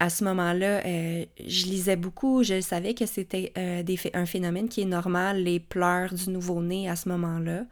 À 0.00 0.10
ce 0.10 0.24
moment-là, 0.24 0.84
euh, 0.84 1.24
je 1.46 1.66
lisais 1.66 1.94
beaucoup, 1.94 2.42
je 2.42 2.60
savais 2.60 2.94
que 2.94 3.06
c'était 3.06 3.52
euh, 3.56 3.84
un 4.12 4.26
phénomène 4.26 4.68
qui 4.68 4.80
est 4.80 4.86
normal, 4.86 5.44
les 5.44 5.60
pleurs 5.60 6.12
du 6.12 6.30
nouveau-né 6.30 6.90
à 6.90 6.96
ce 6.96 7.08
moment-là. 7.10 7.66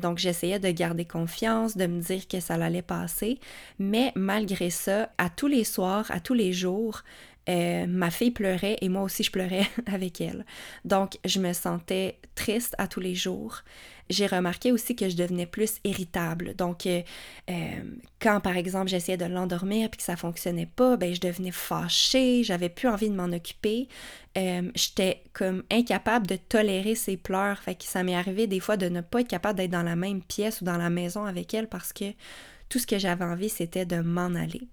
donc, 0.00 0.16
j'essayais 0.16 0.58
de 0.58 0.70
garder 0.70 1.04
confiance, 1.04 1.76
de 1.76 1.86
me 1.86 2.00
dire 2.00 2.26
que 2.26 2.40
ça 2.40 2.54
allait 2.54 2.80
passer. 2.80 3.38
Mais 3.78 4.12
malgré 4.14 4.70
ça, 4.70 5.10
à 5.18 5.28
tous 5.28 5.48
les 5.48 5.64
soirs, 5.64 6.06
à 6.10 6.20
tous 6.20 6.34
les 6.34 6.54
jours, 6.54 7.02
euh, 7.48 7.86
ma 7.86 8.10
fille 8.10 8.30
pleurait 8.30 8.78
et 8.80 8.88
moi 8.88 9.02
aussi 9.02 9.22
je 9.22 9.30
pleurais 9.30 9.66
avec 9.86 10.20
elle. 10.20 10.46
Donc 10.84 11.18
je 11.24 11.40
me 11.40 11.52
sentais 11.52 12.18
triste 12.34 12.74
à 12.78 12.88
tous 12.88 13.00
les 13.00 13.14
jours. 13.14 13.62
J'ai 14.10 14.26
remarqué 14.26 14.70
aussi 14.70 14.96
que 14.96 15.08
je 15.08 15.16
devenais 15.16 15.46
plus 15.46 15.78
irritable. 15.84 16.54
Donc 16.56 16.86
euh, 16.86 17.02
euh, 17.50 17.82
quand 18.20 18.40
par 18.40 18.56
exemple 18.56 18.88
j'essayais 18.88 19.18
de 19.18 19.24
l'endormir 19.26 19.90
puis 19.90 19.98
que 19.98 20.04
ça 20.04 20.16
fonctionnait 20.16 20.70
pas, 20.74 20.96
ben 20.96 21.14
je 21.14 21.20
devenais 21.20 21.50
fâchée, 21.50 22.42
j'avais 22.44 22.68
plus 22.68 22.88
envie 22.88 23.10
de 23.10 23.14
m'en 23.14 23.32
occuper. 23.34 23.88
J'étais 24.36 25.22
comme 25.32 25.62
incapable 25.70 26.26
de 26.26 26.34
tolérer 26.34 26.96
ses 26.96 27.16
pleurs. 27.16 27.60
Fait 27.60 27.76
que 27.76 27.84
ça 27.84 28.02
m'est 28.02 28.16
arrivé 28.16 28.48
des 28.48 28.58
fois 28.58 28.76
de 28.76 28.88
ne 28.88 29.00
pas 29.00 29.20
être 29.20 29.28
capable 29.28 29.58
d'être 29.58 29.70
dans 29.70 29.84
la 29.84 29.96
même 29.96 30.22
pièce 30.22 30.60
ou 30.60 30.64
dans 30.64 30.76
la 30.76 30.90
maison 30.90 31.24
avec 31.24 31.54
elle 31.54 31.68
parce 31.68 31.92
que 31.92 32.06
tout 32.68 32.80
ce 32.80 32.86
que 32.86 32.98
j'avais 32.98 33.24
envie 33.24 33.48
c'était 33.48 33.86
de 33.86 34.00
m'en 34.00 34.34
aller. 34.34 34.68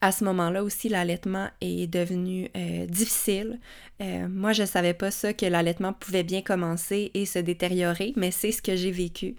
À 0.00 0.12
ce 0.12 0.24
moment-là 0.24 0.62
aussi, 0.62 0.88
l'allaitement 0.88 1.48
est 1.60 1.86
devenu 1.86 2.50
euh, 2.56 2.86
difficile. 2.86 3.58
Euh, 4.00 4.28
moi, 4.28 4.52
je 4.52 4.62
ne 4.62 4.66
savais 4.66 4.94
pas 4.94 5.10
ça, 5.10 5.32
que 5.32 5.46
l'allaitement 5.46 5.92
pouvait 5.92 6.22
bien 6.22 6.42
commencer 6.42 7.10
et 7.14 7.26
se 7.26 7.38
détériorer, 7.38 8.12
mais 8.16 8.30
c'est 8.30 8.52
ce 8.52 8.62
que 8.62 8.76
j'ai 8.76 8.92
vécu. 8.92 9.34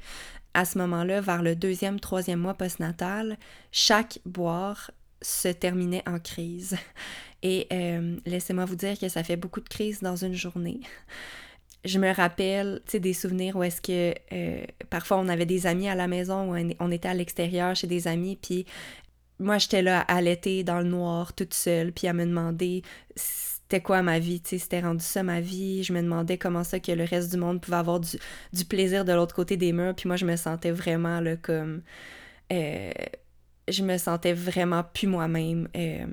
À 0.54 0.66
ce 0.66 0.78
moment-là, 0.80 1.22
vers 1.22 1.44
le 1.44 1.56
deuxième, 1.56 2.00
troisième 2.00 2.40
mois 2.40 2.56
postnatal, 2.56 3.38
chaque 3.72 4.20
boire 4.26 4.92
se 5.22 5.48
terminait 5.48 6.04
en 6.08 6.20
crise. 6.20 6.76
Et 7.42 7.68
euh, 7.72 8.18
laissez-moi 8.26 8.66
vous 8.66 8.76
dire 8.76 9.00
que 9.00 9.08
ça 9.08 9.24
fait 9.24 9.38
beaucoup 9.38 9.62
de 9.62 9.70
crises 9.70 10.02
dans 10.02 10.18
une 10.18 10.34
journée 10.34 10.82
je 11.86 11.98
me 11.98 12.14
rappelle, 12.14 12.82
des 12.92 13.14
souvenirs 13.14 13.56
où 13.56 13.64
est-ce 13.64 13.82
que 13.82 14.14
parfois 14.90 15.18
on 15.18 15.30
avait 15.30 15.46
des 15.46 15.66
amis 15.66 15.88
à 15.88 15.96
la 15.96 16.08
maison, 16.08 16.52
ou 16.52 16.74
on 16.80 16.92
était 16.92 17.08
à 17.08 17.14
l'extérieur 17.14 17.76
chez 17.76 17.88
des 17.88 18.08
amis, 18.08 18.38
puis 18.42 18.66
moi, 19.40 19.58
j'étais 19.58 19.82
là 19.82 20.02
à 20.02 20.22
l'été 20.22 20.64
dans 20.64 20.80
le 20.80 20.86
noir, 20.86 21.34
toute 21.34 21.54
seule, 21.54 21.92
puis 21.92 22.08
à 22.08 22.14
me 22.14 22.26
demander 22.26 22.84
c'était 23.16 23.82
quoi 23.82 24.02
ma 24.02 24.20
vie, 24.20 24.42
tu 24.42 24.50
sais, 24.50 24.58
c'était 24.58 24.82
rendu 24.82 25.04
ça 25.04 25.24
ma 25.24 25.42
vie. 25.42 25.84
Je 25.84 25.94
me 25.94 26.02
demandais 26.02 26.38
comment 26.38 26.64
ça 26.64 26.80
que 26.80 26.92
le 26.92 27.04
reste 27.04 27.32
du 27.32 27.38
monde 27.38 27.62
pouvait 27.62 27.78
avoir 27.78 28.00
du, 28.00 28.66
plaisir 28.66 29.06
de 29.06 29.14
l'autre 29.14 29.36
côté 29.36 29.58
des 29.58 29.74
murs, 29.74 29.96
puis 29.96 30.08
moi, 30.08 30.16
je 30.18 30.26
me 30.26 30.36
sentais 30.36 30.72
vraiment, 30.72 31.20
là, 31.22 31.36
comme... 31.38 31.82
Euh, 32.52 32.92
je 33.68 33.84
me 33.84 33.98
sentais 33.98 34.34
vraiment 34.34 34.84
plus 34.84 35.08
moi-même. 35.08 35.68
Euh, 35.76 36.08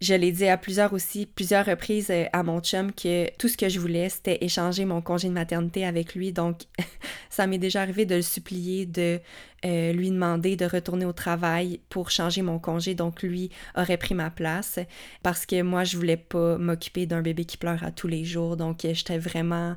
je 0.00 0.14
l'ai 0.14 0.30
dit 0.30 0.46
à 0.46 0.58
plusieurs 0.58 0.92
aussi, 0.92 1.24
plusieurs 1.24 1.64
reprises 1.64 2.10
euh, 2.10 2.24
à 2.32 2.42
mon 2.42 2.60
chum 2.60 2.92
que 2.92 3.30
tout 3.38 3.48
ce 3.48 3.56
que 3.56 3.68
je 3.70 3.80
voulais, 3.80 4.10
c'était 4.10 4.44
échanger 4.44 4.84
mon 4.84 5.00
congé 5.00 5.28
de 5.28 5.32
maternité 5.32 5.86
avec 5.86 6.14
lui. 6.14 6.32
Donc, 6.32 6.62
ça 7.30 7.46
m'est 7.46 7.58
déjà 7.58 7.80
arrivé 7.80 8.04
de 8.04 8.16
le 8.16 8.22
supplier, 8.22 8.84
de 8.84 9.20
euh, 9.64 9.92
lui 9.92 10.10
demander 10.10 10.56
de 10.56 10.66
retourner 10.66 11.06
au 11.06 11.14
travail 11.14 11.80
pour 11.88 12.10
changer 12.10 12.42
mon 12.42 12.58
congé. 12.58 12.94
Donc, 12.94 13.22
lui 13.22 13.50
aurait 13.74 13.96
pris 13.96 14.14
ma 14.14 14.28
place 14.28 14.78
parce 15.22 15.46
que 15.46 15.62
moi, 15.62 15.84
je 15.84 15.96
voulais 15.96 16.18
pas 16.18 16.58
m'occuper 16.58 17.06
d'un 17.06 17.22
bébé 17.22 17.46
qui 17.46 17.56
pleure 17.56 17.82
à 17.82 17.90
tous 17.90 18.08
les 18.08 18.24
jours. 18.24 18.58
Donc, 18.58 18.84
euh, 18.84 18.92
j'étais 18.92 19.18
vraiment 19.18 19.76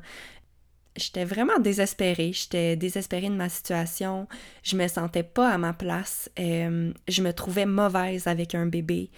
j'étais 0.96 1.24
vraiment 1.24 1.58
désespérée. 1.60 2.32
J'étais 2.34 2.76
désespérée 2.76 3.30
de 3.30 3.36
ma 3.36 3.48
situation. 3.48 4.28
Je 4.62 4.76
me 4.76 4.86
sentais 4.86 5.22
pas 5.22 5.48
à 5.48 5.56
ma 5.56 5.72
place. 5.72 6.28
je 6.36 7.22
me 7.22 7.30
trouvais 7.30 7.64
mauvaise 7.64 8.26
avec 8.26 8.54
un 8.54 8.66
bébé. 8.66 9.10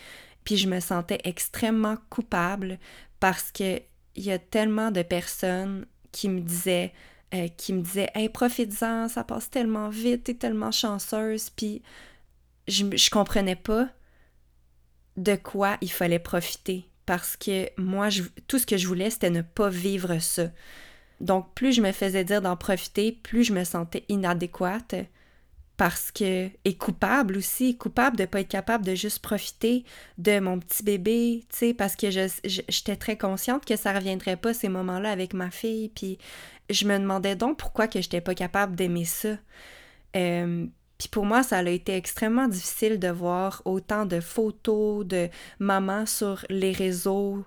Puis 0.44 0.56
je 0.56 0.68
me 0.68 0.80
sentais 0.80 1.20
extrêmement 1.24 1.96
coupable 2.10 2.78
parce 3.20 3.50
que 3.52 3.80
il 4.14 4.24
y 4.24 4.32
a 4.32 4.38
tellement 4.38 4.90
de 4.90 5.02
personnes 5.02 5.86
qui 6.10 6.28
me 6.28 6.40
disaient 6.40 6.92
euh, 7.34 7.48
qui 7.56 7.72
me 7.72 7.82
disaient 7.82 8.10
Hey, 8.14 8.28
profite-en, 8.28 9.08
ça 9.08 9.24
passe 9.24 9.50
tellement 9.50 9.88
vite, 9.88 10.24
t'es 10.24 10.34
tellement 10.34 10.70
chanceuse. 10.70 11.50
Puis 11.50 11.82
je, 12.68 12.84
je 12.94 13.10
comprenais 13.10 13.56
pas 13.56 13.88
de 15.16 15.36
quoi 15.36 15.76
il 15.80 15.90
fallait 15.90 16.18
profiter 16.18 16.88
parce 17.06 17.36
que 17.36 17.68
moi, 17.80 18.08
tout 18.46 18.58
ce 18.58 18.66
que 18.66 18.76
je 18.76 18.86
voulais, 18.86 19.10
c'était 19.10 19.30
ne 19.30 19.42
pas 19.42 19.68
vivre 19.68 20.18
ça. 20.18 20.50
Donc, 21.20 21.52
plus 21.54 21.72
je 21.72 21.80
me 21.80 21.92
faisais 21.92 22.24
dire 22.24 22.42
d'en 22.42 22.56
profiter, 22.56 23.12
plus 23.12 23.44
je 23.44 23.52
me 23.52 23.64
sentais 23.64 24.04
inadéquate, 24.08 24.94
parce 25.82 26.12
que 26.12 26.48
et 26.64 26.76
coupable 26.76 27.36
aussi, 27.36 27.76
coupable 27.76 28.16
de 28.16 28.24
pas 28.24 28.38
être 28.38 28.46
capable 28.46 28.86
de 28.86 28.94
juste 28.94 29.18
profiter 29.18 29.82
de 30.16 30.38
mon 30.38 30.60
petit 30.60 30.84
bébé, 30.84 31.44
tu 31.48 31.56
sais, 31.56 31.74
parce 31.74 31.96
que 31.96 32.08
j'étais 32.08 32.94
très 32.94 33.18
consciente 33.18 33.64
que 33.64 33.74
ça 33.74 33.92
reviendrait 33.92 34.36
pas 34.36 34.54
ces 34.54 34.68
moments-là 34.68 35.10
avec 35.10 35.34
ma 35.34 35.50
fille, 35.50 35.88
puis 35.88 36.18
je 36.70 36.86
me 36.86 36.96
demandais 36.96 37.34
donc 37.34 37.58
pourquoi 37.58 37.88
que 37.88 38.00
j'étais 38.00 38.20
pas 38.20 38.36
capable 38.36 38.76
d'aimer 38.76 39.04
ça. 39.04 39.38
Puis 40.12 41.08
pour 41.10 41.26
moi, 41.26 41.42
ça 41.42 41.58
a 41.58 41.68
été 41.68 41.96
extrêmement 41.96 42.46
difficile 42.46 43.00
de 43.00 43.08
voir 43.08 43.60
autant 43.64 44.06
de 44.06 44.20
photos 44.20 45.04
de 45.04 45.30
maman 45.58 46.06
sur 46.06 46.46
les 46.48 46.70
réseaux, 46.70 47.44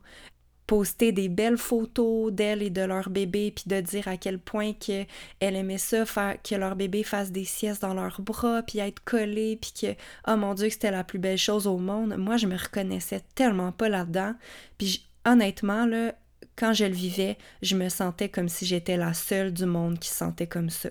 poster 0.67 1.11
des 1.11 1.29
belles 1.29 1.57
photos 1.57 2.31
d'elle 2.31 2.61
et 2.63 2.69
de 2.69 2.81
leur 2.81 3.09
bébé, 3.09 3.51
puis 3.55 3.65
de 3.67 3.79
dire 3.81 4.07
à 4.07 4.17
quel 4.17 4.39
point 4.39 4.73
que 4.73 5.05
elle 5.39 5.55
aimait 5.55 5.77
ça, 5.77 6.05
faire, 6.05 6.37
que 6.41 6.55
leur 6.55 6.75
bébé 6.75 7.03
fasse 7.03 7.31
des 7.31 7.45
siestes 7.45 7.81
dans 7.81 7.93
leurs 7.93 8.21
bras, 8.21 8.63
puis 8.63 8.79
être 8.79 9.03
collé, 9.03 9.57
puis 9.61 9.73
que, 9.79 9.95
oh 10.27 10.35
mon 10.35 10.53
Dieu, 10.53 10.67
que 10.67 10.73
c'était 10.73 10.91
la 10.91 11.03
plus 11.03 11.19
belle 11.19 11.37
chose 11.37 11.67
au 11.67 11.77
monde. 11.77 12.15
Moi, 12.17 12.37
je 12.37 12.47
me 12.47 12.57
reconnaissais 12.57 13.21
tellement 13.35 13.71
pas 13.71 13.89
là-dedans. 13.89 14.33
Puis 14.77 15.05
honnêtement, 15.25 15.85
là, 15.85 16.13
quand 16.55 16.73
je 16.73 16.85
le 16.85 16.93
vivais, 16.93 17.37
je 17.61 17.75
me 17.75 17.89
sentais 17.89 18.29
comme 18.29 18.49
si 18.49 18.65
j'étais 18.65 18.97
la 18.97 19.13
seule 19.13 19.53
du 19.53 19.65
monde 19.65 19.99
qui 19.99 20.09
se 20.09 20.15
sentait 20.15 20.47
comme 20.47 20.69
ça. 20.69 20.89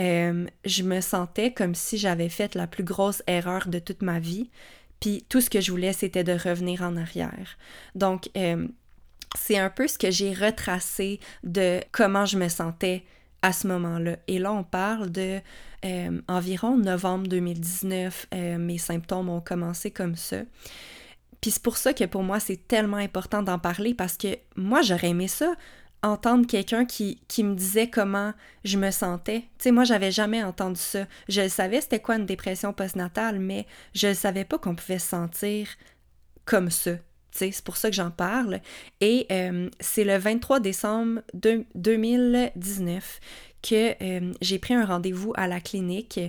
Euh, 0.00 0.46
je 0.64 0.82
me 0.82 1.00
sentais 1.00 1.52
comme 1.52 1.74
si 1.74 1.98
j'avais 1.98 2.28
fait 2.28 2.56
la 2.56 2.66
plus 2.66 2.82
grosse 2.82 3.22
erreur 3.28 3.68
de 3.68 3.78
toute 3.78 4.02
ma 4.02 4.18
vie, 4.18 4.50
puis 5.04 5.22
tout 5.28 5.42
ce 5.42 5.50
que 5.50 5.60
je 5.60 5.70
voulais, 5.70 5.92
c'était 5.92 6.24
de 6.24 6.32
revenir 6.32 6.80
en 6.80 6.96
arrière. 6.96 7.58
Donc, 7.94 8.30
euh, 8.38 8.66
c'est 9.38 9.58
un 9.58 9.68
peu 9.68 9.86
ce 9.86 9.98
que 9.98 10.10
j'ai 10.10 10.32
retracé 10.32 11.20
de 11.42 11.82
comment 11.92 12.24
je 12.24 12.38
me 12.38 12.48
sentais 12.48 13.04
à 13.42 13.52
ce 13.52 13.66
moment-là. 13.66 14.16
Et 14.28 14.38
là, 14.38 14.50
on 14.54 14.64
parle 14.64 15.10
de 15.10 15.40
euh, 15.84 16.20
environ 16.26 16.78
novembre 16.78 17.26
2019. 17.26 18.28
Euh, 18.32 18.56
mes 18.56 18.78
symptômes 18.78 19.28
ont 19.28 19.42
commencé 19.42 19.90
comme 19.90 20.16
ça. 20.16 20.38
Puis 21.42 21.50
c'est 21.50 21.62
pour 21.62 21.76
ça 21.76 21.92
que 21.92 22.04
pour 22.04 22.22
moi, 22.22 22.40
c'est 22.40 22.66
tellement 22.66 22.96
important 22.96 23.42
d'en 23.42 23.58
parler 23.58 23.92
parce 23.92 24.16
que 24.16 24.38
moi, 24.56 24.80
j'aurais 24.80 25.10
aimé 25.10 25.28
ça, 25.28 25.54
entendre 26.04 26.46
quelqu'un 26.46 26.84
qui, 26.84 27.20
qui, 27.28 27.42
me 27.42 27.54
disait 27.54 27.88
comment 27.88 28.32
je 28.64 28.78
me 28.78 28.90
sentais. 28.90 29.40
Tu 29.58 29.64
sais, 29.64 29.70
moi, 29.72 29.84
j'avais 29.84 30.12
jamais 30.12 30.42
entendu 30.42 30.80
ça. 30.80 31.06
Je 31.28 31.48
savais 31.48 31.80
c'était 31.80 32.00
quoi 32.00 32.16
une 32.16 32.26
dépression 32.26 32.72
postnatale, 32.72 33.38
mais 33.38 33.66
je 33.94 34.08
ne 34.08 34.14
savais 34.14 34.44
pas 34.44 34.58
qu'on 34.58 34.74
pouvait 34.74 34.98
se 34.98 35.08
sentir 35.08 35.68
comme 36.44 36.70
ça. 36.70 36.92
C'est 37.30 37.64
pour 37.64 37.76
ça 37.76 37.90
que 37.90 37.96
j'en 37.96 38.10
parle. 38.10 38.60
Et 39.00 39.26
euh, 39.32 39.68
c'est 39.80 40.04
le 40.04 40.16
23 40.16 40.60
décembre 40.60 41.22
2019 41.34 43.20
que 43.62 43.94
euh, 44.02 44.32
j'ai 44.40 44.58
pris 44.58 44.74
un 44.74 44.84
rendez-vous 44.84 45.32
à 45.36 45.48
la 45.48 45.60
clinique 45.60 46.20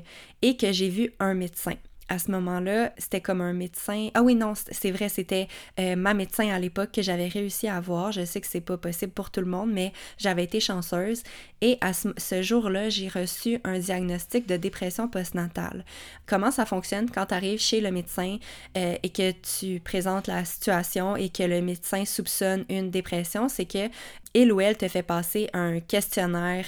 et 0.42 0.58
que 0.58 0.72
j'ai 0.72 0.90
vu 0.90 1.14
un 1.20 1.34
médecin. 1.34 1.74
À 2.08 2.20
ce 2.20 2.30
moment-là, 2.32 2.94
c'était 2.98 3.22
comme 3.22 3.42
un 3.42 3.54
médecin. 3.54 4.10
Ah 4.14 4.22
oui, 4.22 4.36
non, 4.36 4.54
c'est 4.56 4.92
vrai, 4.92 5.10
c'était 5.10 5.48
euh, 5.80 5.96
ma 5.96 6.14
médecin 6.14 6.50
à 6.50 6.60
l'époque 6.60 6.92
que 6.92 7.02
j'avais 7.02 7.28
réussi 7.28 7.68
à 7.68 7.78
avoir. 7.78 8.12
Je 8.12 8.26
sais 8.26 8.42
que 8.42 8.48
c'est 8.48 8.62
pas 8.62 8.78
possible 8.78 9.12
pour 9.12 9.32
tout 9.32 9.42
le 9.42 9.48
monde, 9.48 9.72
mais 9.72 9.92
j'avais 10.18 10.44
été 10.44 10.60
chanceuse. 10.60 11.24
Et 11.62 11.78
à 11.82 11.94
ce, 11.94 12.42
jour-là, 12.42 12.90
j'ai 12.90 13.08
reçu 13.08 13.60
un 13.64 13.80
diagnostic 13.80 14.46
de 14.48 14.58
dépression 14.58 15.08
postnatale. 15.08 15.84
Comment 16.28 16.52
ça 16.52 16.66
fonctionne 16.66 17.10
quand 17.10 17.28
tu 17.28 17.34
arrives 17.34 17.60
chez 17.60 17.82
le 17.82 17.92
médecin 17.92 18.38
euh, 18.78 18.96
et 19.02 19.10
que 19.10 19.32
tu 19.32 19.80
présentes 19.80 20.28
la 20.28 20.46
situation 20.46 21.16
et 21.16 21.30
que 21.30 21.44
le 21.44 21.62
médecin 21.62 22.06
soupçonne 22.06 22.66
une 22.70 22.92
dépression? 22.92 23.50
C'est 23.50 23.66
que 23.66 23.90
il 24.36 24.52
ou 24.52 24.60
elle 24.60 24.78
te 24.78 24.88
fait 24.88 25.02
passer 25.02 25.50
un 25.54 25.80
questionnaire 25.80 26.66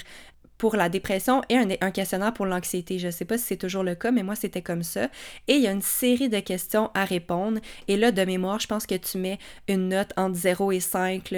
pour 0.58 0.74
la 0.76 0.88
dépression 0.88 1.42
et 1.48 1.56
un, 1.56 1.90
questionnaire 1.92 2.34
pour 2.34 2.44
l'anxiété. 2.44 2.98
Je 2.98 3.06
ne 3.06 3.12
sais 3.12 3.24
pas 3.24 3.38
si 3.38 3.44
c'est 3.44 3.56
toujours 3.56 3.84
le 3.84 3.94
cas, 3.94 4.10
mais 4.10 4.24
moi, 4.24 4.34
c'était 4.34 4.60
comme 4.60 4.82
ça. 4.82 5.04
Et 5.46 5.54
il 5.54 5.62
y 5.62 5.68
a 5.68 5.72
une 5.72 5.82
série 5.82 6.28
de 6.28 6.40
questions 6.40 6.90
à 6.94 7.04
répondre. 7.04 7.60
Et 7.86 7.96
là, 7.96 8.10
de 8.10 8.22
mémoire, 8.24 8.58
je 8.58 8.66
pense 8.66 8.84
que 8.84 8.96
tu 8.96 9.18
mets 9.18 9.38
une 9.68 9.88
note 9.88 10.12
entre 10.16 10.36
0 10.36 10.72
et 10.72 10.80
5. 10.80 11.32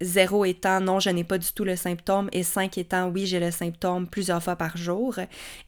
0 0.00 0.44
euh, 0.44 0.48
étant 0.48 0.80
non, 0.80 1.00
je 1.00 1.10
n'ai 1.10 1.24
pas 1.24 1.38
du 1.38 1.52
tout 1.52 1.64
le 1.64 1.74
symptôme 1.74 2.28
et 2.32 2.44
5 2.44 2.78
étant 2.78 3.08
oui, 3.08 3.26
j'ai 3.26 3.40
le 3.40 3.50
symptôme 3.50 4.06
plusieurs 4.06 4.42
fois 4.42 4.56
par 4.56 4.76
jour. 4.76 5.16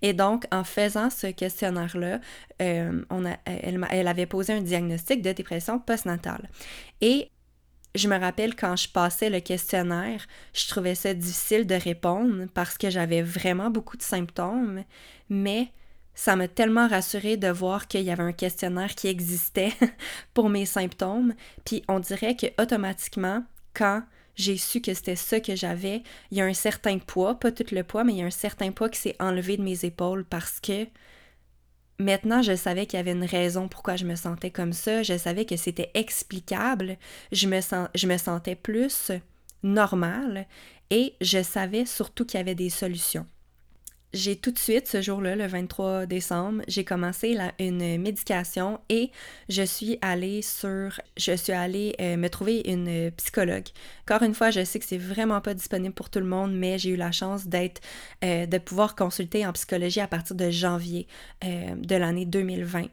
Et 0.00 0.12
donc, 0.12 0.44
en 0.52 0.62
faisant 0.62 1.11
ce 1.11 1.26
questionnaire-là, 1.26 2.20
euh, 2.62 3.02
elle, 3.44 3.87
elle 3.90 4.08
avait 4.08 4.26
posé 4.26 4.52
un 4.52 4.61
diagnostic 4.61 5.20
de 5.20 5.32
dépression 5.32 5.80
postnatale. 5.80 6.49
Et 7.00 7.30
je 7.99 8.09
me 8.09 8.19
rappelle 8.19 8.55
quand 8.55 8.76
je 8.76 8.88
passais 8.88 9.31
le 9.31 9.40
questionnaire, 9.40 10.26
je 10.55 10.69
trouvais 10.69 10.95
ça 10.95 11.14
difficile 11.14 11.67
de 11.67 11.75
répondre 11.75 12.47
parce 12.55 12.78
que 12.78 12.90
j'avais 12.90 13.23
vraiment 13.23 13.71
beaucoup 13.71 13.97
de 13.97 14.02
symptômes, 14.02 14.85
mais 15.28 15.73
ça 16.14 16.35
m'a 16.35 16.49
tellement 16.49 16.88
rassurée 16.88 17.37
de 17.37 17.49
voir 17.49 17.87
qu'il 17.87 18.02
y 18.02 18.11
avait 18.11 18.23
un 18.23 18.33
questionnaire 18.33 18.95
qui 18.95 19.09
existait 19.09 19.73
pour 20.35 20.49
mes 20.49 20.67
symptômes. 20.67 21.35
Puis 21.64 21.85
on 21.88 22.00
dirait 22.00 22.37
que 22.37 22.47
automatiquement, 22.61 23.45
quand 23.75 24.02
j'ai 24.35 24.57
su 24.57 24.81
que 24.81 24.95
c'était 24.95 25.17
ça 25.17 25.40
que 25.40 25.55
j'avais, 25.55 26.02
il 26.31 26.38
y 26.38 26.40
a 26.40 26.45
un 26.45 26.55
certain 26.55 26.99
poids, 26.99 27.38
pas 27.38 27.52
tout 27.52 27.67
le 27.73 27.83
poids, 27.83 28.05
mais 28.05 28.14
il 28.14 28.19
y 28.19 28.23
a 28.23 28.26
un 28.26 28.31
certain 28.31 28.73
poids 28.73 28.88
qui 28.88 29.00
s'est 29.00 29.17
enlevé 29.21 29.57
de 29.57 29.62
mes 29.62 29.85
épaules 29.85 30.25
parce 30.25 30.61
que 30.61 30.87
Maintenant, 31.99 32.43
je 32.43 32.55
savais 32.55 32.87
qu'il 32.87 32.97
y 32.97 33.00
avait 33.00 33.12
une 33.12 33.25
raison 33.25 33.67
pourquoi 33.67 33.97
je 33.97 34.05
me 34.05 34.14
sentais 34.14 34.50
comme 34.50 34.73
ça. 34.73 35.02
Je 35.02 35.19
savais 35.19 35.45
que 35.45 35.57
c'était 35.57 35.90
explicable. 35.95 36.97
Je 37.33 37.49
me, 37.49 38.19
sentais 38.19 38.55
plus 38.55 39.11
normale 39.64 40.47
et 40.90 41.14
je 41.21 41.43
savais 41.43 41.87
surtout 41.87 42.25
qu'il 42.25 42.38
y 42.38 42.40
avait 42.40 42.55
des 42.55 42.71
solutions 42.71 43.26
j'ai 44.14 44.36
tout 44.36 44.50
de 44.50 44.58
suite, 44.58 44.88
ce 44.88 45.02
jour-là, 45.02 45.36
le 45.36 45.46
23 45.46 46.06
décembre, 46.06 46.62
j'ai 46.66 46.84
commencé 46.84 47.36
une 47.58 48.00
médication 48.00 48.80
et 48.88 49.10
je 49.48 49.62
suis 49.62 49.98
allée 50.00 50.40
sur, 50.40 51.00
je 51.16 51.36
suis 51.36 51.52
allée 51.52 51.94
euh, 52.00 52.16
me 52.16 52.28
trouver 52.28 52.62
une 52.64 53.10
psychologue. 53.12 53.66
Encore 54.08 54.22
une 54.22 54.34
fois, 54.34 54.50
je 54.50 54.64
sais 54.64 54.78
que 54.78 54.86
c'est 54.86 54.98
vraiment 54.98 55.40
pas 55.40 55.52
disponible 55.52 55.94
pour 55.94 56.08
tout 56.08 56.20
le 56.20 56.26
monde, 56.26 56.54
mais 56.54 56.78
j'ai 56.78 56.90
eu 56.90 56.96
la 56.96 57.12
chance 57.12 57.46
d'être, 57.46 57.82
euh, 58.24 58.46
de 58.46 58.58
pouvoir 58.58 58.96
consulter 58.96 59.46
en 59.46 59.52
psychologie 59.52 60.00
à 60.00 60.08
partir 60.08 60.36
de 60.36 60.50
janvier 60.50 61.06
euh, 61.44 61.74
de 61.76 61.96
l'année 61.96 62.24
2020. 62.24 62.86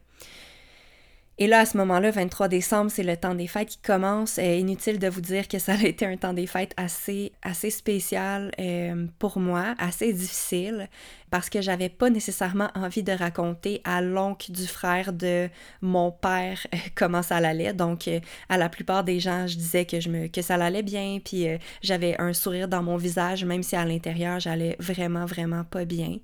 Et 1.38 1.48
là, 1.48 1.60
à 1.60 1.66
ce 1.66 1.76
moment-là, 1.78 2.12
23 2.12 2.48
décembre, 2.48 2.90
c'est 2.90 3.04
le 3.04 3.18
temps 3.18 3.36
des 3.36 3.48
fêtes 3.48 3.68
qui 3.68 3.78
commence. 3.80 4.38
Euh, 4.38 4.56
inutile 4.56 5.00
de 5.00 5.10
vous 5.10 5.20
dire 5.20 5.50
que 5.50 5.60
ça 5.60 5.74
a 5.74 5.84
été 5.84 6.06
un 6.06 6.16
temps 6.16 6.32
des 6.32 6.48
fêtes 6.48 6.74
assez, 6.78 7.34
assez 7.42 7.70
spécial 7.70 8.52
euh, 8.58 9.06
pour 9.20 9.38
moi, 9.40 9.76
assez 9.78 10.14
difficile, 10.14 10.88
parce 11.32 11.50
que 11.50 11.62
j'avais 11.62 11.90
pas 11.90 12.10
nécessairement 12.10 12.70
envie 12.74 13.04
de 13.04 13.12
raconter 13.12 13.82
à 13.84 14.02
l'oncle 14.02 14.54
du 14.54 14.66
frère 14.66 15.12
de 15.12 15.50
mon 15.82 16.10
père 16.10 16.66
euh, 16.74 16.78
comment 16.96 17.22
ça 17.22 17.36
allait. 17.36 17.74
Donc, 17.74 18.10
à 18.48 18.58
la 18.58 18.70
plupart 18.70 19.04
des 19.04 19.20
gens, 19.20 19.46
je 19.46 19.58
disais 19.58 19.84
que, 19.84 20.00
je 20.00 20.08
me, 20.08 20.28
que 20.28 20.42
ça 20.42 20.56
allait 20.56 20.84
bien, 20.84 21.20
puis 21.24 21.48
j'avais 21.82 22.16
un 22.18 22.32
sourire 22.32 22.70
dans 22.70 22.82
mon 22.82 22.96
visage, 22.96 23.44
même 23.44 23.62
si 23.62 23.76
à 23.76 23.84
l'intérieur, 23.84 24.40
j'allais 24.40 24.78
vraiment, 24.80 25.26
vraiment 25.26 25.66
pas 25.66 25.84
bien. 25.84 26.18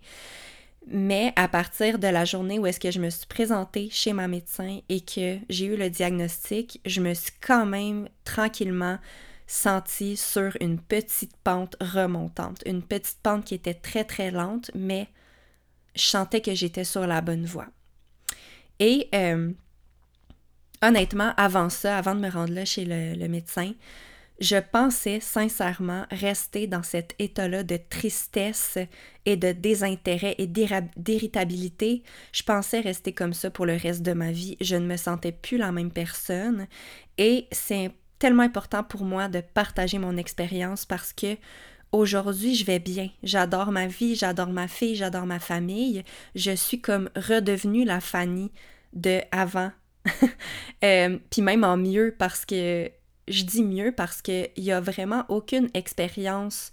Mais 0.88 1.32
à 1.36 1.48
partir 1.48 2.00
de 2.00 2.08
la 2.08 2.26
journée 2.26 2.58
où 2.58 2.66
est-ce 2.66 2.80
que 2.80 2.92
je 2.92 3.00
me 3.00 3.10
suis 3.10 3.28
présentée 3.28 3.90
chez 3.92 4.14
ma 4.14 4.28
médecin 4.28 4.80
et 4.90 5.02
que 5.02 5.38
j'ai 5.50 5.66
eu 5.66 5.78
le 5.78 5.90
diagnostic, 5.90 6.82
je 6.86 7.02
me 7.02 7.14
suis 7.14 7.34
quand 7.40 7.66
même 7.66 8.10
tranquillement 8.24 8.98
sentie 9.46 10.18
sur 10.18 10.58
une 10.60 10.80
petite 10.80 11.36
pente 11.44 11.76
remontante. 11.82 12.64
Une 12.66 12.82
petite 12.82 13.20
pente 13.22 13.46
qui 13.46 13.54
était 13.54 13.74
très 13.74 14.04
très 14.04 14.32
lente, 14.32 14.72
mais 14.74 15.08
je 15.96 16.04
sentais 16.04 16.42
que 16.42 16.56
j'étais 16.56 16.86
sur 16.86 17.06
la 17.06 17.22
bonne 17.22 17.46
voie. 17.46 17.68
Et 18.80 19.08
euh, 19.14 19.52
honnêtement, 20.82 21.34
avant 21.38 21.70
ça, 21.70 21.98
avant 21.98 22.16
de 22.16 22.22
me 22.22 22.30
rendre 22.30 22.54
là 22.54 22.66
chez 22.66 22.86
le 22.86 23.28
médecin, 23.28 23.74
je 24.42 24.58
pensais 24.58 25.20
sincèrement 25.20 26.08
rester 26.10 26.66
dans 26.66 26.82
cet 26.82 27.14
état-là 27.20 27.64
de 27.64 27.78
tristesse 27.78 28.80
et 29.26 29.38
de 29.38 29.52
désintérêt 29.52 30.34
et 30.40 30.48
d'irritabilité. 30.48 32.02
Je 32.34 32.42
pensais 32.42 32.80
rester 32.80 33.14
comme 33.14 33.34
ça 33.34 33.52
pour 33.52 33.68
le 33.68 33.76
reste 33.76 34.02
de 34.02 34.14
ma 34.14 34.32
vie. 34.32 34.58
Je 34.60 34.76
ne 34.76 34.88
me 34.88 34.98
sentais 34.98 35.32
plus 35.32 35.58
la 35.58 35.72
même 35.72 35.92
personne 35.92 36.66
et 37.20 37.48
c'est 37.52 37.92
tellement 38.18 38.42
important 38.42 38.84
pour 38.84 39.06
moi 39.06 39.28
de 39.28 39.42
partager 39.42 40.00
mon 40.00 40.18
expérience 40.18 40.86
parce 40.86 41.14
que 41.14 41.38
aujourd'hui 41.92 42.56
je 42.56 42.66
vais 42.66 42.80
bien. 42.80 43.10
J'adore 43.22 43.72
ma 43.72 43.86
vie, 43.86 44.16
j'adore 44.16 44.50
ma 44.50 44.68
fille, 44.68 44.96
j'adore 44.96 45.28
ma 45.28 45.40
famille. 45.40 46.04
Je 46.34 46.56
suis 46.56 46.82
comme 46.82 47.12
redevenue 47.16 47.86
la 47.86 48.00
Fanny 48.02 48.52
de 48.94 49.22
avant. 49.32 49.72
Euh, 50.84 51.20
puis 51.30 51.44
même 51.44 51.64
en 51.64 51.78
mieux 51.78 52.16
parce 52.18 52.44
que 52.44 52.90
je 53.32 53.44
dis 53.44 53.64
mieux 53.64 53.92
parce 53.92 54.22
qu'il 54.22 54.50
n'y 54.58 54.72
a 54.72 54.82
vraiment 54.82 55.26
aucune 55.30 55.70
expérience 55.74 56.72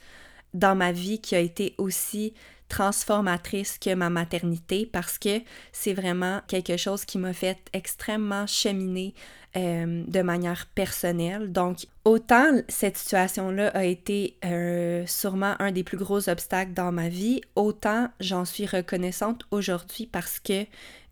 dans 0.54 0.74
ma 0.74 0.92
vie 0.92 1.20
qui 1.20 1.34
a 1.34 1.40
été 1.40 1.74
aussi 1.78 2.34
transformatrice 2.68 3.78
que 3.78 3.94
ma 3.94 4.10
maternité 4.10 4.86
parce 4.86 5.18
que 5.18 5.40
c'est 5.72 5.94
vraiment 5.94 6.42
quelque 6.48 6.76
chose 6.76 7.04
qui 7.04 7.18
m'a 7.18 7.32
fait 7.32 7.58
extrêmement 7.72 8.46
cheminer 8.46 9.14
euh, 9.56 10.04
de 10.06 10.20
manière 10.20 10.66
personnelle. 10.74 11.52
Donc, 11.52 11.86
autant 12.04 12.50
cette 12.68 12.98
situation-là 12.98 13.68
a 13.68 13.84
été 13.84 14.36
euh, 14.44 15.04
sûrement 15.06 15.54
un 15.58 15.72
des 15.72 15.84
plus 15.84 15.96
gros 15.96 16.28
obstacles 16.28 16.74
dans 16.74 16.92
ma 16.92 17.08
vie, 17.08 17.40
autant 17.56 18.08
j'en 18.20 18.44
suis 18.44 18.66
reconnaissante 18.66 19.46
aujourd'hui 19.50 20.06
parce 20.06 20.38
que 20.38 20.66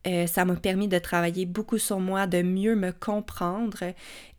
euh, 0.06 0.26
ça 0.26 0.44
m'a 0.44 0.54
permis 0.54 0.86
de 0.86 0.98
travailler 0.98 1.46
beaucoup 1.46 1.78
sur 1.78 1.98
moi, 1.98 2.26
de 2.26 2.42
mieux 2.42 2.76
me 2.76 2.92
comprendre 2.92 3.94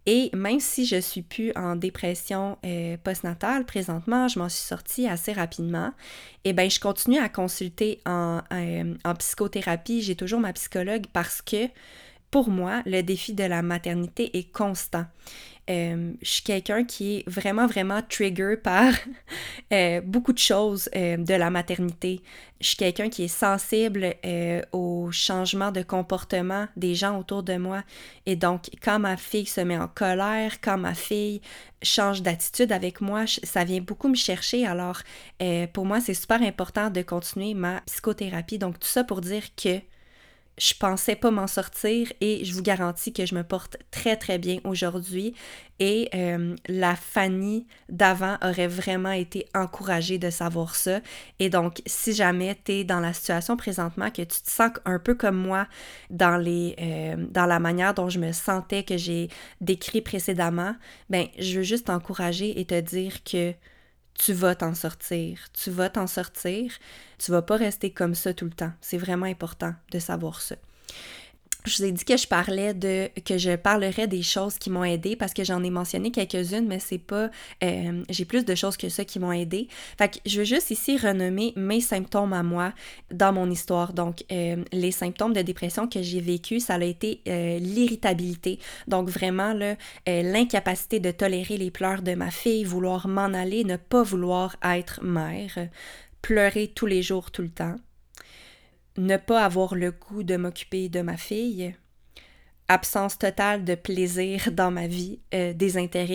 et 0.05 0.29
même 0.35 0.59
si 0.59 0.85
je 0.85 1.01
suis 1.01 1.23
plus 1.23 1.51
en 1.55 1.75
dépression 1.75 2.57
postnatale 3.03 3.65
présentement, 3.65 4.27
je 4.27 4.37
m'en 4.37 4.47
suis 4.47 4.63
sortie 4.63 5.07
assez 5.07 5.33
rapidement. 5.33 5.91
Et 6.45 6.51
eh 6.51 6.53
bien, 6.53 6.69
je 6.69 6.79
continue 6.79 7.17
à 7.17 7.27
consulter 7.27 7.99
en 8.05 8.41
psychothérapie. 9.19 10.01
J'ai 10.01 10.15
toujours 10.15 10.39
ma 10.39 10.53
psychologue 10.53 11.07
parce 11.11 11.41
que 11.41 11.67
pour 12.31 12.49
moi, 12.49 12.81
le 12.85 13.01
défi 13.01 13.33
de 13.33 13.43
la 13.43 13.61
maternité 13.61 14.37
est 14.37 14.51
constant. 14.51 15.05
Euh, 15.69 16.13
je 16.21 16.29
suis 16.29 16.43
quelqu'un 16.43 16.85
qui 16.85 17.17
est 17.17 17.29
vraiment, 17.29 17.67
vraiment 17.67 18.01
trigger 18.01 18.55
par 18.55 18.93
euh, 19.73 19.99
beaucoup 20.01 20.31
de 20.31 20.37
choses 20.37 20.89
euh, 20.95 21.17
de 21.17 21.33
la 21.33 21.49
maternité. 21.49 22.21
Je 22.61 22.69
suis 22.69 22.77
quelqu'un 22.77 23.09
qui 23.09 23.25
est 23.25 23.27
sensible 23.27 24.15
aux 24.71 25.09
changements 25.11 25.71
de 25.71 25.83
comportement 25.83 26.67
des 26.75 26.95
gens 26.95 27.19
autour 27.19 27.43
de 27.43 27.55
moi. 27.57 27.83
Et 28.25 28.35
donc, 28.35 28.69
quand 28.81 28.97
ma 28.97 29.15
fille 29.15 29.45
se 29.45 29.61
met 29.61 29.77
en 29.77 29.87
colère, 29.87 30.59
quand 30.59 30.77
ma 30.77 30.95
fille 30.95 31.41
change 31.83 32.23
d'attitude 32.23 32.71
avec 32.71 32.99
moi, 32.99 33.25
ça 33.27 33.63
vient 33.63 33.81
beaucoup 33.81 34.07
me 34.07 34.15
chercher. 34.15 34.65
Alors, 34.65 35.01
pour 35.71 35.85
moi, 35.85 36.01
c'est 36.01 36.15
super 36.15 36.41
important 36.41 36.89
de 36.89 37.03
continuer 37.03 37.53
ma 37.53 37.81
psychothérapie. 37.81 38.57
Donc, 38.57 38.79
tout 38.79 38.87
ça 38.87 39.03
pour 39.03 39.21
dire 39.21 39.43
que 39.55 39.79
je 40.57 40.73
pensais 40.73 41.15
pas 41.15 41.29
m'en 41.29 41.47
sortir 41.47 42.11
et 42.19 42.43
je 42.43 42.53
vous 42.53 42.63
garantis 42.63 43.13
que 43.13 43.25
je 43.25 43.35
me 43.35 43.43
porte 43.43 43.77
très 43.91 44.15
très 44.15 44.39
bien 44.39 44.59
aujourd'hui. 44.63 45.35
Et 45.79 46.09
euh, 46.15 46.55
la 46.67 46.95
Fanny 46.95 47.67
d'avant 47.89 48.37
aurait 48.41 48.67
vraiment 48.67 49.11
été 49.11 49.47
encouragée 49.53 50.17
de 50.17 50.31
savoir 50.31 50.75
ça. 50.75 51.01
Et 51.37 51.49
donc 51.49 51.81
si 51.85 52.13
jamais 52.13 52.57
tu 52.65 52.71
es 52.71 52.83
dans 52.83 52.99
la 52.99 53.13
situation 53.13 53.55
présentement 53.55 54.09
que 54.09 54.23
tu 54.23 54.41
te 54.41 54.49
sens 54.49 54.71
un 54.85 54.97
peu 54.97 55.13
comme 55.13 55.37
moi 55.37 55.67
dans 56.09 56.37
les 56.37 56.75
euh, 56.81 57.15
dans 57.29 57.45
la 57.45 57.59
manière 57.59 57.93
dont 57.93 58.09
je 58.09 58.19
me 58.19 58.31
sentais 58.31 58.83
que 58.83 58.97
j'ai 58.97 59.29
décrit 59.61 60.01
précédemment 60.01 60.75
ben 61.09 61.27
je 61.37 61.57
veux 61.57 61.63
juste 61.63 61.87
t'encourager 61.87 62.59
et 62.59 62.65
te 62.65 62.79
dire 62.79 63.23
que 63.23 63.53
tu 64.17 64.33
vas 64.33 64.55
t'en 64.55 64.73
sortir, 64.73 65.39
tu 65.53 65.69
vas 65.71 65.89
t'en 65.89 66.07
sortir, 66.07 66.73
tu 67.17 67.31
vas 67.31 67.41
pas 67.41 67.57
rester 67.57 67.91
comme 67.91 68.15
ça 68.15 68.33
tout 68.33 68.45
le 68.45 68.51
temps. 68.51 68.71
C'est 68.81 68.97
vraiment 68.97 69.25
important 69.25 69.73
de 69.91 69.99
savoir 69.99 70.41
ça. 70.41 70.55
Je 71.67 71.77
vous 71.77 71.85
ai 71.85 71.91
dit 71.91 72.05
que 72.05 72.17
je 72.17 72.27
parlais 72.27 72.73
de 72.73 73.09
que 73.25 73.37
je 73.37 73.55
parlerais 73.55 74.07
des 74.07 74.23
choses 74.23 74.57
qui 74.57 74.69
m'ont 74.69 74.83
aidé 74.83 75.15
parce 75.15 75.33
que 75.33 75.43
j'en 75.43 75.63
ai 75.63 75.69
mentionné 75.69 76.11
quelques-unes, 76.11 76.67
mais 76.67 76.79
c'est 76.79 76.97
pas 76.97 77.29
euh, 77.63 78.03
j'ai 78.09 78.25
plus 78.25 78.45
de 78.45 78.55
choses 78.55 78.77
que 78.77 78.89
ça 78.89 79.05
qui 79.05 79.19
m'ont 79.19 79.31
aidé. 79.31 79.67
Fait 79.97 80.09
que 80.09 80.17
je 80.25 80.39
veux 80.39 80.45
juste 80.45 80.71
ici 80.71 80.97
renommer 80.97 81.53
mes 81.55 81.81
symptômes 81.81 82.33
à 82.33 82.43
moi 82.43 82.73
dans 83.11 83.33
mon 83.33 83.49
histoire. 83.49 83.93
Donc 83.93 84.23
euh, 84.31 84.63
les 84.71 84.91
symptômes 84.91 85.33
de 85.33 85.41
dépression 85.41 85.87
que 85.87 86.01
j'ai 86.01 86.21
vécu, 86.21 86.59
ça 86.59 86.75
a 86.75 86.83
été 86.83 87.21
euh, 87.27 87.59
l'irritabilité. 87.59 88.59
Donc 88.87 89.09
vraiment 89.09 89.53
là 89.53 89.75
l'incapacité 90.07 90.99
de 90.99 91.11
tolérer 91.11 91.57
les 91.57 91.71
pleurs 91.71 92.01
de 92.01 92.13
ma 92.13 92.31
fille, 92.31 92.63
vouloir 92.63 93.07
m'en 93.07 93.33
aller, 93.33 93.63
ne 93.63 93.77
pas 93.77 94.03
vouloir 94.03 94.55
être 94.63 95.03
mère, 95.03 95.67
pleurer 96.21 96.71
tous 96.73 96.85
les 96.85 97.01
jours 97.01 97.31
tout 97.31 97.41
le 97.41 97.49
temps 97.49 97.75
ne 98.97 99.17
pas 99.17 99.43
avoir 99.43 99.75
le 99.75 99.91
goût 99.91 100.23
de 100.23 100.37
m'occuper 100.37 100.89
de 100.89 101.01
ma 101.01 101.17
fille, 101.17 101.75
absence 102.67 103.17
totale 103.17 103.63
de 103.63 103.75
plaisir 103.75 104.51
dans 104.51 104.71
ma 104.71 104.87
vie, 104.87 105.19
euh, 105.33 105.53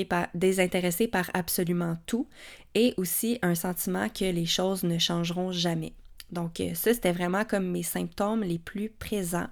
par, 0.09 0.27
désintéressé 0.35 1.09
par 1.09 1.31
absolument 1.35 1.97
tout, 2.07 2.29
et 2.75 2.95
aussi 2.97 3.39
un 3.43 3.55
sentiment 3.55 4.09
que 4.09 4.25
les 4.25 4.47
choses 4.47 4.83
ne 4.83 4.99
changeront 4.99 5.53
jamais. 5.53 5.95
Donc 6.31 6.61
euh, 6.61 6.75
ça, 6.75 6.93
c'était 6.95 7.13
vraiment 7.13 7.45
comme 7.45 7.71
mes 7.71 7.83
symptômes 7.83 8.43
les 8.43 8.59
plus 8.59 8.89
présents. 8.89 9.49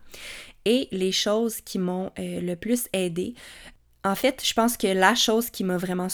Et 0.64 0.88
les 0.92 1.12
choses 1.12 1.60
qui 1.60 1.78
m'ont 1.78 2.10
euh, 2.18 2.40
le 2.40 2.56
plus 2.56 2.88
aidé, 2.92 3.34
en 4.04 4.14
fait, 4.14 4.42
je 4.44 4.54
pense 4.54 4.76
que 4.76 4.86
la 4.86 5.14
chose 5.14 5.50
qui 5.50 5.62
m'a 5.62 5.76
vraiment 5.76 6.08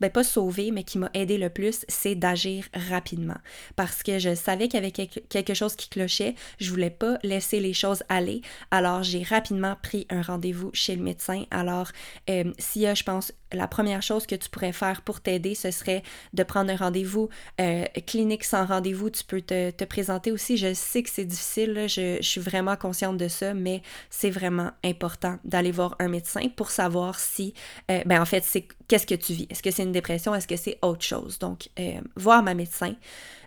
ben 0.00 0.10
pas 0.10 0.24
sauvé, 0.24 0.70
mais 0.70 0.84
qui 0.84 0.98
m'a 0.98 1.10
aidé 1.14 1.38
le 1.38 1.50
plus, 1.50 1.84
c'est 1.88 2.14
d'agir 2.14 2.64
rapidement. 2.90 3.38
Parce 3.76 4.02
que 4.02 4.18
je 4.18 4.34
savais 4.34 4.68
qu'il 4.68 4.80
y 4.80 4.84
avait 4.84 4.90
quelque 4.90 5.54
chose 5.54 5.76
qui 5.76 5.88
clochait, 5.88 6.34
je 6.58 6.70
voulais 6.70 6.90
pas 6.90 7.18
laisser 7.22 7.60
les 7.60 7.72
choses 7.72 8.02
aller, 8.08 8.42
alors 8.70 9.02
j'ai 9.02 9.22
rapidement 9.22 9.76
pris 9.82 10.06
un 10.10 10.22
rendez-vous 10.22 10.70
chez 10.72 10.96
le 10.96 11.02
médecin. 11.02 11.44
Alors, 11.50 11.90
euh, 12.30 12.52
y 12.74 12.86
a, 12.86 12.94
je 12.94 13.02
pense, 13.04 13.32
la 13.52 13.68
première 13.68 14.02
chose 14.02 14.26
que 14.26 14.34
tu 14.34 14.48
pourrais 14.48 14.72
faire 14.72 15.02
pour 15.02 15.20
t'aider, 15.20 15.54
ce 15.54 15.70
serait 15.70 16.02
de 16.32 16.42
prendre 16.42 16.70
un 16.70 16.76
rendez-vous 16.76 17.28
euh, 17.60 17.84
clinique 18.06 18.44
sans 18.44 18.66
rendez-vous. 18.66 19.10
Tu 19.10 19.24
peux 19.24 19.40
te, 19.40 19.70
te, 19.70 19.84
présenter 19.84 20.32
aussi. 20.32 20.56
Je 20.56 20.74
sais 20.74 21.02
que 21.02 21.10
c'est 21.10 21.24
difficile, 21.24 21.86
je, 21.88 22.18
je, 22.20 22.26
suis 22.26 22.40
vraiment 22.40 22.76
consciente 22.76 23.16
de 23.16 23.28
ça, 23.28 23.54
mais 23.54 23.82
c'est 24.10 24.30
vraiment 24.30 24.72
important 24.84 25.38
d'aller 25.44 25.70
voir 25.70 25.94
un 26.00 26.08
médecin 26.08 26.48
pour 26.56 26.70
savoir 26.70 27.18
si, 27.18 27.54
euh, 27.90 28.02
ben 28.04 28.20
en 28.20 28.26
fait, 28.26 28.44
c'est 28.44 28.66
qu'est-ce 28.88 29.06
que 29.06 29.14
tu 29.14 29.32
vis? 29.32 29.46
Est-ce 29.50 29.62
que 29.62 29.70
c'est 29.70 29.82
une 29.82 29.92
dépression? 29.92 30.34
Est-ce 30.34 30.48
que 30.48 30.56
c'est 30.56 30.78
autre 30.82 31.02
chose? 31.02 31.38
Donc, 31.38 31.68
euh, 31.78 32.00
voir 32.16 32.42
ma 32.42 32.54
médecin. 32.54 32.94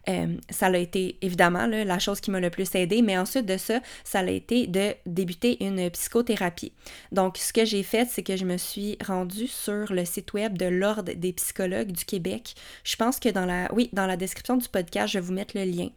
Euh, 0.07 0.37
ça 0.49 0.67
a 0.67 0.77
été 0.77 1.17
évidemment 1.21 1.67
la 1.67 1.99
chose 1.99 2.19
qui 2.19 2.31
m'a 2.31 2.39
le 2.39 2.49
plus 2.49 2.73
aidé, 2.73 3.01
mais 3.01 3.17
ensuite 3.17 3.45
de 3.45 3.57
ça, 3.57 3.79
ça 4.03 4.19
a 4.19 4.29
été 4.29 4.65
de 4.65 4.95
débuter 5.05 5.63
une 5.63 5.89
psychothérapie. 5.91 6.71
Donc, 7.11 7.37
ce 7.37 7.53
que 7.53 7.65
j'ai 7.65 7.83
fait, 7.83 8.07
c'est 8.09 8.23
que 8.23 8.35
je 8.35 8.45
me 8.45 8.57
suis 8.57 8.97
rendue 9.05 9.47
sur 9.47 9.91
le 9.93 10.05
site 10.05 10.33
web 10.33 10.57
de 10.57 10.65
l'Ordre 10.65 11.13
des 11.13 11.33
psychologues 11.33 11.91
du 11.91 12.05
Québec. 12.05 12.55
Je 12.83 12.95
pense 12.95 13.19
que 13.19 13.29
dans 13.29 13.45
la, 13.45 13.71
oui, 13.73 13.89
dans 13.93 14.07
la 14.07 14.17
description 14.17 14.57
du 14.57 14.67
podcast, 14.67 15.13
je 15.13 15.19
vais 15.19 15.25
vous 15.25 15.33
mettre 15.33 15.57
le 15.57 15.65
lien. 15.65 15.89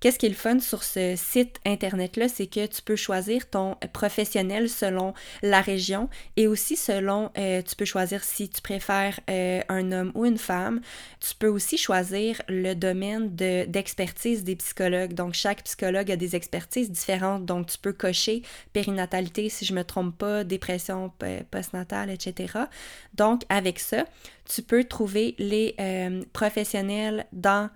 Qu'est-ce 0.00 0.18
qui 0.18 0.26
est 0.26 0.30
le 0.30 0.34
fun 0.34 0.60
sur 0.60 0.82
ce 0.82 1.14
site 1.14 1.60
internet-là, 1.66 2.28
c'est 2.28 2.46
que 2.46 2.66
tu 2.66 2.80
peux 2.80 2.96
choisir 2.96 3.48
ton 3.50 3.76
professionnel 3.92 4.70
selon 4.70 5.12
la 5.42 5.60
région 5.60 6.08
et 6.38 6.46
aussi 6.46 6.76
selon, 6.76 7.30
euh, 7.36 7.60
tu 7.60 7.76
peux 7.76 7.84
choisir 7.84 8.24
si 8.24 8.48
tu 8.48 8.62
préfères 8.62 9.20
euh, 9.28 9.60
un 9.68 9.92
homme 9.92 10.10
ou 10.14 10.24
une 10.24 10.38
femme. 10.38 10.80
Tu 11.20 11.34
peux 11.34 11.48
aussi 11.48 11.76
choisir 11.76 12.40
le 12.48 12.72
domaine 12.72 13.36
de, 13.36 13.66
d'expertise 13.66 14.42
des 14.42 14.56
psychologues. 14.56 15.12
Donc, 15.12 15.34
chaque 15.34 15.64
psychologue 15.64 16.10
a 16.10 16.16
des 16.16 16.34
expertises 16.34 16.90
différentes. 16.90 17.44
Donc, 17.44 17.66
tu 17.66 17.76
peux 17.76 17.92
cocher 17.92 18.42
périnatalité, 18.72 19.50
si 19.50 19.66
je 19.66 19.74
me 19.74 19.84
trompe 19.84 20.16
pas, 20.16 20.44
dépression 20.44 21.12
postnatale, 21.50 22.08
etc. 22.08 22.54
Donc, 23.14 23.42
avec 23.50 23.78
ça, 23.78 24.06
tu 24.46 24.62
peux 24.62 24.84
trouver 24.84 25.34
les 25.38 25.74
euh, 25.78 26.22
professionnels 26.32 27.26
dans 27.32 27.68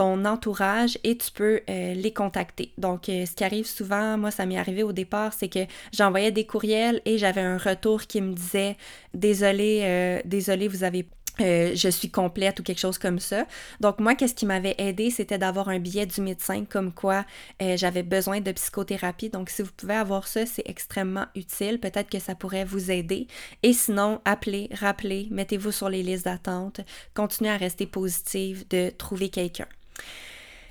ton 0.00 0.24
entourage 0.24 0.96
et 1.04 1.18
tu 1.18 1.30
peux 1.30 1.60
euh, 1.68 1.92
les 1.92 2.10
contacter. 2.10 2.72
Donc, 2.78 3.10
euh, 3.10 3.26
ce 3.26 3.32
qui 3.32 3.44
arrive 3.44 3.66
souvent, 3.66 4.16
moi, 4.16 4.30
ça 4.30 4.46
m'est 4.46 4.56
arrivé 4.56 4.82
au 4.82 4.92
départ, 4.92 5.34
c'est 5.34 5.48
que 5.48 5.66
j'envoyais 5.92 6.32
des 6.32 6.46
courriels 6.46 7.02
et 7.04 7.18
j'avais 7.18 7.42
un 7.42 7.58
retour 7.58 8.00
qui 8.04 8.22
me 8.22 8.32
disait 8.32 8.78
Désolé, 9.12 9.80
euh, 9.82 10.20
désolé, 10.24 10.68
vous 10.68 10.84
avez 10.84 11.06
je 11.38 11.88
suis 11.88 12.10
complète 12.10 12.60
ou 12.60 12.62
quelque 12.62 12.80
chose 12.80 12.98
comme 12.98 13.18
ça. 13.18 13.46
Donc 13.80 13.98
moi, 13.98 14.14
qu'est-ce 14.14 14.34
qui 14.34 14.44
m'avait 14.44 14.74
aidé, 14.76 15.08
c'était 15.08 15.38
d'avoir 15.38 15.70
un 15.70 15.78
billet 15.78 16.04
du 16.04 16.20
médecin 16.20 16.66
comme 16.66 16.92
quoi 16.92 17.24
j'avais 17.60 18.02
besoin 18.02 18.40
de 18.40 18.52
psychothérapie. 18.52 19.30
Donc 19.30 19.48
si 19.48 19.62
vous 19.62 19.70
pouvez 19.74 19.94
avoir 19.94 20.28
ça, 20.28 20.44
c'est 20.44 20.68
extrêmement 20.68 21.24
utile. 21.34 21.80
Peut-être 21.80 22.10
que 22.10 22.18
ça 22.18 22.34
pourrait 22.34 22.66
vous 22.66 22.90
aider. 22.90 23.26
Et 23.62 23.72
sinon, 23.72 24.20
appelez, 24.26 24.68
rappelez, 24.72 25.28
mettez-vous 25.30 25.72
sur 25.72 25.88
les 25.88 26.02
listes 26.02 26.26
d'attente, 26.26 26.82
continuez 27.14 27.52
à 27.52 27.56
rester 27.56 27.86
positive 27.86 28.68
de 28.68 28.90
trouver 28.90 29.30
quelqu'un. 29.30 29.66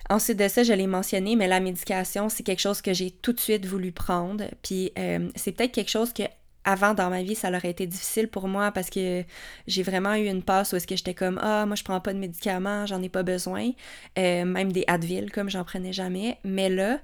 Ensuite 0.09 0.39
de 0.39 0.47
ça, 0.47 0.63
je 0.63 0.73
l'ai 0.73 0.87
mentionné, 0.87 1.35
mais 1.35 1.47
la 1.47 1.59
médication, 1.59 2.29
c'est 2.29 2.41
quelque 2.43 2.61
chose 2.61 2.81
que 2.81 2.93
j'ai 2.93 3.11
tout 3.11 3.31
de 3.31 3.39
suite 3.39 3.65
voulu 3.65 3.91
prendre. 3.91 4.45
Puis 4.63 4.91
euh, 4.97 5.29
c'est 5.35 5.51
peut-être 5.51 5.71
quelque 5.71 5.91
chose 5.91 6.13
que 6.13 6.23
avant 6.65 6.93
dans 6.93 7.09
ma 7.09 7.23
vie, 7.23 7.35
ça 7.35 7.49
aurait 7.49 7.69
été 7.69 7.87
difficile 7.87 8.27
pour 8.27 8.47
moi 8.47 8.71
parce 8.71 8.89
que 8.89 9.23
j'ai 9.67 9.83
vraiment 9.83 10.15
eu 10.15 10.25
une 10.25 10.43
passe 10.43 10.73
où 10.73 10.75
est-ce 10.75 10.87
que 10.87 10.95
j'étais 10.95 11.13
comme 11.13 11.39
ah 11.41 11.65
moi 11.65 11.75
je 11.75 11.83
prends 11.83 12.01
pas 12.01 12.13
de 12.13 12.19
médicaments, 12.19 12.85
j'en 12.85 13.01
ai 13.01 13.09
pas 13.09 13.23
besoin, 13.23 13.71
euh, 14.17 14.45
même 14.45 14.71
des 14.71 14.83
Advil 14.87 15.31
comme 15.31 15.49
j'en 15.49 15.63
prenais 15.63 15.93
jamais. 15.93 16.37
Mais 16.43 16.69
là, 16.69 16.99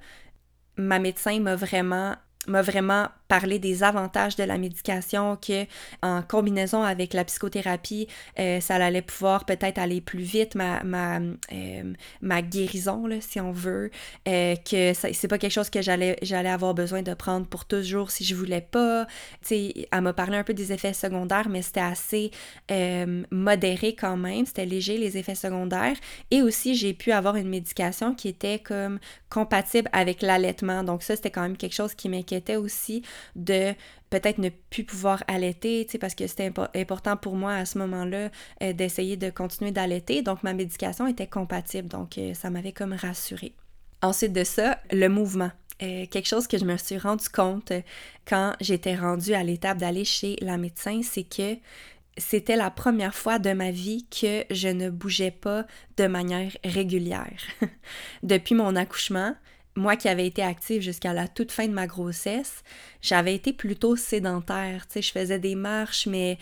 ma 0.76 0.98
médecin 0.98 1.40
m'a 1.40 1.56
vraiment 1.56 2.16
m'a 2.46 2.62
vraiment 2.62 3.08
parlé 3.28 3.58
des 3.58 3.82
avantages 3.82 4.36
de 4.36 4.44
la 4.44 4.58
médication, 4.58 5.36
que 5.36 5.64
en 6.02 6.22
combinaison 6.22 6.82
avec 6.82 7.14
la 7.14 7.24
psychothérapie, 7.24 8.08
euh, 8.38 8.60
ça 8.60 8.76
allait 8.76 9.02
pouvoir 9.02 9.44
peut-être 9.44 9.78
aller 9.78 10.00
plus 10.00 10.20
vite, 10.20 10.54
ma, 10.54 10.82
ma, 10.82 11.18
euh, 11.18 11.92
ma 12.20 12.42
guérison, 12.42 13.06
là, 13.06 13.16
si 13.20 13.40
on 13.40 13.52
veut, 13.52 13.90
euh, 14.28 14.54
que 14.56 14.92
c'est 14.94 15.28
pas 15.28 15.38
quelque 15.38 15.52
chose 15.52 15.70
que 15.70 15.82
j'allais, 15.82 16.16
avoir 16.46 16.74
besoin 16.74 17.02
de 17.02 17.14
prendre 17.14 17.46
pour 17.46 17.64
toujours 17.64 18.10
si 18.10 18.24
je 18.24 18.34
voulais 18.34 18.60
pas. 18.60 19.06
sais, 19.42 19.88
elle 19.90 20.00
m'a 20.00 20.12
parlé 20.12 20.36
un 20.36 20.44
peu 20.44 20.54
des 20.54 20.72
effets 20.72 20.92
secondaires, 20.92 21.48
mais 21.48 21.62
c'était 21.62 21.80
assez 21.80 22.30
modéré 23.30 23.94
quand 23.94 24.16
même, 24.16 24.46
c'était 24.46 24.66
léger 24.66 24.98
les 24.98 25.16
effets 25.18 25.34
secondaires. 25.34 25.96
Et 26.30 26.42
aussi, 26.42 26.74
j'ai 26.74 26.94
pu 26.94 27.12
avoir 27.12 27.36
une 27.36 27.48
médication 27.48 28.14
qui 28.14 28.28
était 28.28 28.58
comme 28.58 28.98
compatible 29.30 29.88
avec 29.92 30.22
l'allaitement. 30.22 30.84
Donc 30.84 31.02
ça, 31.02 31.16
c'était 31.16 31.30
quand 31.30 31.42
même 31.42 31.56
quelque 31.56 31.74
chose 31.74 31.94
qui 31.94 32.08
m'inquiétait 32.08 32.56
aussi 32.56 33.02
de 33.34 33.74
peut-être 34.10 34.38
ne 34.38 34.48
plus 34.48 34.84
pouvoir 34.84 35.22
allaiter, 35.28 35.86
parce 36.00 36.14
que 36.14 36.26
c'était 36.26 36.52
important 36.74 37.16
pour 37.16 37.34
moi 37.34 37.54
à 37.54 37.64
ce 37.64 37.78
moment-là 37.78 38.30
euh, 38.62 38.72
d'essayer 38.72 39.16
de 39.16 39.30
continuer 39.30 39.72
d'allaiter. 39.72 40.22
Donc 40.22 40.42
ma 40.42 40.52
médication 40.52 41.06
était 41.06 41.26
compatible, 41.26 41.88
donc 41.88 42.18
euh, 42.18 42.34
ça 42.34 42.50
m'avait 42.50 42.72
comme 42.72 42.92
rassurée. 42.92 43.52
Ensuite 44.02 44.32
de 44.32 44.44
ça, 44.44 44.78
le 44.90 45.08
mouvement. 45.08 45.50
Euh, 45.82 46.06
quelque 46.06 46.26
chose 46.26 46.46
que 46.46 46.56
je 46.56 46.64
me 46.64 46.76
suis 46.78 46.96
rendu 46.96 47.28
compte 47.28 47.72
quand 48.26 48.54
j'étais 48.60 48.94
rendue 48.94 49.34
à 49.34 49.42
l'étape 49.42 49.76
d'aller 49.76 50.06
chez 50.06 50.36
la 50.40 50.56
médecin, 50.56 51.00
c'est 51.02 51.24
que 51.24 51.58
c'était 52.16 52.56
la 52.56 52.70
première 52.70 53.14
fois 53.14 53.38
de 53.38 53.52
ma 53.52 53.70
vie 53.70 54.06
que 54.06 54.44
je 54.50 54.68
ne 54.68 54.88
bougeais 54.88 55.30
pas 55.30 55.66
de 55.98 56.06
manière 56.06 56.56
régulière. 56.64 57.40
Depuis 58.22 58.54
mon 58.54 58.74
accouchement, 58.74 59.34
moi 59.76 59.96
qui 59.96 60.08
avais 60.08 60.26
été 60.26 60.42
active 60.42 60.82
jusqu'à 60.82 61.12
la 61.12 61.28
toute 61.28 61.52
fin 61.52 61.68
de 61.68 61.72
ma 61.72 61.86
grossesse, 61.86 62.62
j'avais 63.02 63.34
été 63.34 63.52
plutôt 63.52 63.96
sédentaire. 63.96 64.86
Tu 64.86 64.94
sais, 64.94 65.02
je 65.02 65.12
faisais 65.12 65.38
des 65.38 65.54
marches, 65.54 66.06
mais 66.06 66.38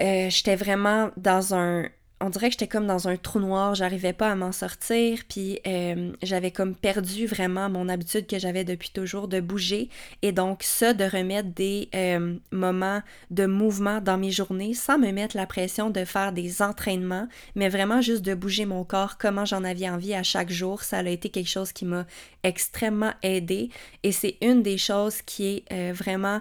euh, 0.00 0.28
j'étais 0.30 0.56
vraiment 0.56 1.10
dans 1.16 1.54
un, 1.54 1.88
on 2.20 2.30
dirait 2.30 2.46
que 2.48 2.52
j'étais 2.52 2.66
comme 2.66 2.86
dans 2.86 3.08
un 3.08 3.16
trou 3.16 3.40
noir, 3.40 3.74
j'arrivais 3.74 4.14
pas 4.14 4.30
à 4.30 4.34
m'en 4.34 4.52
sortir, 4.52 5.20
puis 5.28 5.60
euh, 5.66 6.12
j'avais 6.22 6.50
comme 6.50 6.74
perdu 6.74 7.26
vraiment 7.26 7.68
mon 7.68 7.90
habitude 7.90 8.26
que 8.26 8.38
j'avais 8.38 8.64
depuis 8.64 8.90
toujours 8.90 9.28
de 9.28 9.40
bouger. 9.40 9.90
Et 10.22 10.32
donc 10.32 10.62
ça, 10.62 10.94
de 10.94 11.04
remettre 11.04 11.50
des 11.50 11.90
euh, 11.94 12.36
moments 12.52 13.02
de 13.30 13.44
mouvement 13.44 14.00
dans 14.00 14.16
mes 14.16 14.30
journées 14.30 14.72
sans 14.72 14.98
me 14.98 15.10
mettre 15.12 15.36
la 15.36 15.46
pression 15.46 15.90
de 15.90 16.06
faire 16.06 16.32
des 16.32 16.62
entraînements, 16.62 17.28
mais 17.54 17.68
vraiment 17.68 18.00
juste 18.00 18.22
de 18.22 18.34
bouger 18.34 18.64
mon 18.64 18.82
corps, 18.82 19.18
comment 19.18 19.44
j'en 19.44 19.62
avais 19.62 19.88
envie 19.88 20.14
à 20.14 20.22
chaque 20.22 20.50
jour, 20.50 20.82
ça 20.82 20.98
a 20.98 21.08
été 21.08 21.28
quelque 21.28 21.50
chose 21.50 21.72
qui 21.72 21.84
m'a 21.84 22.06
extrêmement 22.42 23.12
aidé. 23.22 23.68
Et 24.02 24.12
c'est 24.12 24.38
une 24.40 24.62
des 24.62 24.78
choses 24.78 25.20
qui 25.20 25.46
est 25.46 25.64
euh, 25.72 25.92
vraiment 25.92 26.40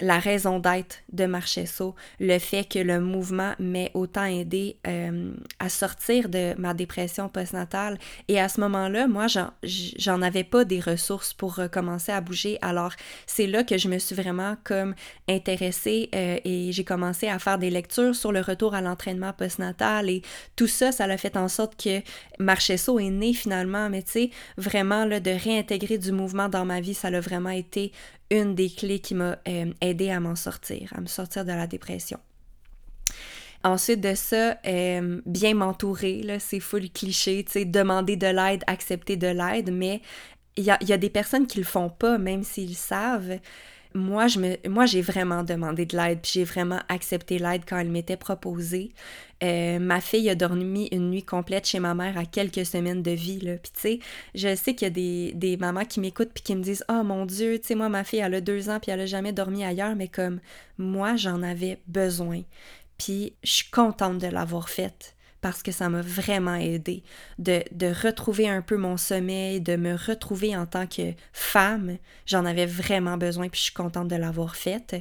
la 0.00 0.18
raison 0.18 0.58
d'être 0.58 0.98
de 1.12 1.26
Marchesso, 1.26 1.94
le 2.18 2.38
fait 2.38 2.64
que 2.64 2.78
le 2.78 3.00
mouvement 3.00 3.54
m'ait 3.58 3.90
autant 3.94 4.24
aidé 4.24 4.76
euh, 4.86 5.32
à 5.58 5.68
sortir 5.68 6.28
de 6.28 6.54
ma 6.58 6.74
dépression 6.74 7.28
postnatale. 7.28 7.98
Et 8.28 8.40
à 8.40 8.48
ce 8.48 8.60
moment-là, 8.60 9.06
moi, 9.06 9.26
j'en 9.62 10.22
avais 10.22 10.44
pas 10.44 10.64
des 10.64 10.80
ressources 10.80 11.34
pour 11.34 11.56
recommencer 11.56 12.12
à 12.12 12.20
bouger. 12.20 12.58
Alors, 12.62 12.92
c'est 13.26 13.46
là 13.46 13.64
que 13.64 13.78
je 13.78 13.88
me 13.88 13.98
suis 13.98 14.14
vraiment 14.14 14.56
comme 14.64 14.94
intéressée 15.28 16.08
euh, 16.14 16.38
et 16.44 16.72
j'ai 16.72 16.84
commencé 16.84 17.28
à 17.28 17.38
faire 17.38 17.58
des 17.58 17.70
lectures 17.70 18.14
sur 18.14 18.32
le 18.32 18.40
retour 18.40 18.74
à 18.74 18.80
l'entraînement 18.80 19.32
postnatal 19.32 20.08
et 20.08 20.22
tout 20.56 20.66
ça, 20.66 20.92
ça 20.92 21.06
l'a 21.06 21.16
fait 21.16 21.36
en 21.36 21.48
sorte 21.48 21.80
que 21.82 22.00
Marchesso 22.38 22.98
est 22.98 23.10
né 23.10 23.32
finalement. 23.34 23.90
Mais 23.90 24.02
tu 24.02 24.12
sais, 24.12 24.30
vraiment, 24.56 25.04
là, 25.04 25.20
de 25.20 25.30
réintégrer 25.30 25.98
du 25.98 26.12
mouvement 26.12 26.48
dans 26.48 26.64
ma 26.64 26.80
vie, 26.80 26.94
ça 26.94 27.08
a 27.08 27.20
vraiment 27.20 27.50
été 27.50 27.92
une 28.30 28.54
des 28.54 28.70
clés 28.70 29.00
qui 29.00 29.14
m'a 29.14 29.38
euh, 29.48 29.72
aidé 29.80 30.10
à 30.10 30.20
m'en 30.20 30.36
sortir, 30.36 30.92
à 30.96 31.00
me 31.00 31.06
sortir 31.06 31.44
de 31.44 31.52
la 31.52 31.66
dépression. 31.66 32.18
Ensuite 33.62 34.00
de 34.00 34.14
ça, 34.14 34.56
euh, 34.66 35.20
bien 35.26 35.54
m'entourer, 35.54 36.22
là, 36.22 36.38
c'est 36.38 36.60
full 36.60 36.88
cliché, 36.90 37.44
tu 37.44 37.66
demander 37.66 38.16
de 38.16 38.26
l'aide, 38.26 38.62
accepter 38.66 39.16
de 39.16 39.26
l'aide, 39.26 39.70
mais 39.70 40.00
il 40.56 40.64
y 40.64 40.70
a, 40.70 40.78
y 40.82 40.92
a, 40.92 40.98
des 40.98 41.10
personnes 41.10 41.46
qui 41.46 41.58
le 41.58 41.64
font 41.64 41.90
pas, 41.90 42.16
même 42.16 42.42
s'ils 42.42 42.76
savent 42.76 43.38
moi, 43.94 44.26
j'ai 44.28 45.02
vraiment 45.02 45.42
demandé 45.42 45.84
de 45.86 45.96
l'aide, 45.96 46.20
puis 46.22 46.32
j'ai 46.34 46.44
vraiment 46.44 46.80
accepté 46.88 47.38
l'aide 47.38 47.62
quand 47.66 47.78
elle 47.78 47.90
m'était 47.90 48.16
proposée. 48.16 48.92
Euh, 49.42 49.78
ma 49.78 50.00
fille 50.00 50.28
a 50.30 50.34
dormi 50.34 50.88
une 50.92 51.10
nuit 51.10 51.22
complète 51.22 51.66
chez 51.66 51.80
ma 51.80 51.94
mère 51.94 52.16
à 52.18 52.24
quelques 52.24 52.66
semaines 52.66 53.02
de 53.02 53.10
vie, 53.10 53.40
là. 53.40 53.56
Puis 53.56 53.72
tu 53.74 53.80
sais, 53.80 53.98
je 54.34 54.54
sais 54.54 54.74
qu'il 54.74 54.86
y 54.86 54.90
a 54.90 54.90
des, 54.90 55.32
des 55.34 55.56
mamans 55.56 55.84
qui 55.84 55.98
m'écoutent 55.98 56.32
puis 56.32 56.42
qui 56.42 56.54
me 56.54 56.62
disent 56.62 56.84
«Oh 56.88 57.02
mon 57.02 57.26
Dieu, 57.26 57.58
tu 57.58 57.68
sais, 57.68 57.74
moi, 57.74 57.88
ma 57.88 58.04
fille, 58.04 58.20
elle 58.20 58.34
a 58.34 58.40
deux 58.40 58.68
ans 58.68 58.78
puis 58.80 58.92
elle 58.92 59.00
a 59.00 59.06
jamais 59.06 59.32
dormi 59.32 59.64
ailleurs.» 59.64 59.94
Mais 59.96 60.08
comme, 60.08 60.40
moi, 60.78 61.16
j'en 61.16 61.42
avais 61.42 61.80
besoin. 61.88 62.42
Puis 62.98 63.32
je 63.42 63.50
suis 63.50 63.70
contente 63.70 64.18
de 64.18 64.26
l'avoir 64.26 64.68
faite 64.68 65.16
parce 65.40 65.62
que 65.62 65.72
ça 65.72 65.88
m'a 65.88 66.02
vraiment 66.02 66.54
aidé 66.54 67.02
de, 67.38 67.62
retrouver 68.02 68.48
un 68.48 68.62
peu 68.62 68.76
mon 68.76 68.96
sommeil, 68.96 69.60
de 69.60 69.76
me 69.76 69.94
retrouver 69.94 70.56
en 70.56 70.66
tant 70.66 70.86
que 70.86 71.12
femme. 71.32 71.96
J'en 72.26 72.44
avais 72.44 72.66
vraiment 72.66 73.16
besoin, 73.16 73.48
puis 73.48 73.58
je 73.58 73.64
suis 73.64 73.74
contente 73.74 74.08
de 74.08 74.16
l'avoir 74.16 74.56
faite. 74.56 74.96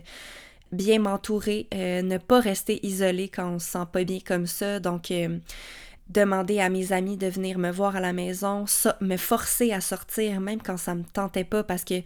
Bien 0.71 0.99
m'entourer, 0.99 1.67
euh, 1.73 2.02
ne 2.02 2.17
pas 2.17 2.39
rester 2.39 2.86
isolée 2.86 3.28
quand 3.28 3.49
on 3.49 3.60
se 3.60 3.71
sent 3.71 3.86
pas 3.91 4.04
bien 4.04 4.19
comme 4.25 4.45
ça. 4.45 4.80
Donc, 4.80 5.12
euh, 5.12 5.39
demander 6.10 6.60
à 6.60 6.69
mes 6.69 6.91
amis 6.91 7.17
de 7.17 7.28
venir 7.28 7.58
me 7.58 7.71
voir 7.71 7.95
à 7.95 7.99
la 7.99 8.13
maison, 8.13 8.65
me 9.02 9.17
forcer 9.17 9.71
à 9.71 9.82
sortir, 9.82 10.39
même 10.41 10.62
quand 10.62 10.78
ça 10.78 10.95
me 10.95 11.04
tentait 11.04 11.43
pas, 11.43 11.63
parce 11.63 11.84
que 11.84 12.02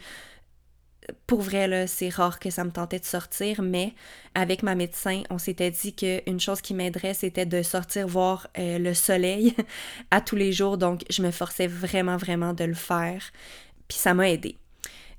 pour 1.28 1.42
vrai, 1.42 1.68
là, 1.68 1.88
c'est 1.88 2.10
rare 2.10 2.40
que 2.40 2.50
ça 2.50 2.64
me 2.64 2.72
tentait 2.72 3.00
de 3.00 3.06
sortir, 3.06 3.62
mais 3.62 3.94
avec 4.36 4.64
ma 4.64 4.76
médecin, 4.76 5.24
on 5.30 5.38
s'était 5.38 5.72
dit 5.72 5.94
qu'une 5.94 6.40
chose 6.40 6.62
qui 6.62 6.74
m'aiderait, 6.74 7.14
c'était 7.14 7.46
de 7.46 7.62
sortir 7.62 8.08
voir 8.08 8.48
euh, 8.58 8.78
le 8.80 8.94
soleil 8.94 9.56
à 10.12 10.22
tous 10.22 10.36
les 10.36 10.52
jours. 10.52 10.78
Donc, 10.78 11.02
je 11.10 11.22
me 11.22 11.32
forçais 11.32 11.68
vraiment, 11.68 12.18
vraiment 12.18 12.54
de 12.54 12.64
le 12.64 12.74
faire. 12.74 13.24
Puis 13.88 13.98
ça 13.98 14.14
m'a 14.14 14.30
aidé. 14.30 14.58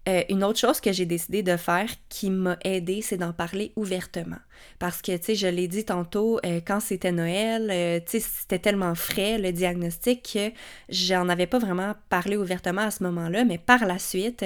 Euh, 0.07 0.23
une 0.29 0.44
autre 0.44 0.59
chose 0.59 0.83
que 0.83 0.92
j'ai 0.92 1.07
décidé 1.07 1.42
de 1.42 1.57
faire 1.57 1.88
qui 2.11 2.29
m'a 2.29 2.59
aidé, 2.62 3.01
c'est 3.01 3.16
d'en 3.16 3.33
parler 3.33 3.73
ouvertement. 3.75 4.37
Parce 4.79 5.01
que, 5.01 5.16
tu 5.16 5.25
sais, 5.25 5.35
je 5.35 5.47
l'ai 5.47 5.66
dit 5.66 5.87
tantôt, 5.87 6.38
euh, 6.44 6.61
quand 6.66 6.81
c'était 6.81 7.12
Noël, 7.12 8.03
tu 8.05 8.20
sais, 8.20 8.20
c'était 8.20 8.59
tellement 8.59 8.94
frais 8.94 9.38
le 9.38 9.51
diagnostic 9.51 10.31
que 10.35 10.53
j'en 10.90 11.31
avais 11.31 11.47
pas 11.47 11.59
vraiment 11.59 11.94
parlé 12.11 12.37
ouvertement 12.37 12.83
à 12.83 12.90
ce 12.90 13.03
moment-là, 13.05 13.47
mais 13.47 13.57
par 13.57 13.87
la 13.87 13.99
suite, 13.99 14.44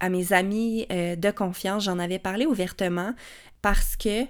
à 0.00 0.08
mes 0.08 0.32
amis 0.32 0.86
euh, 0.90 1.16
de 1.16 1.30
confiance, 1.30 1.84
j'en 1.84 1.98
avais 1.98 2.18
parlé 2.18 2.46
ouvertement 2.46 3.14
parce 3.62 3.96
que 3.96 4.24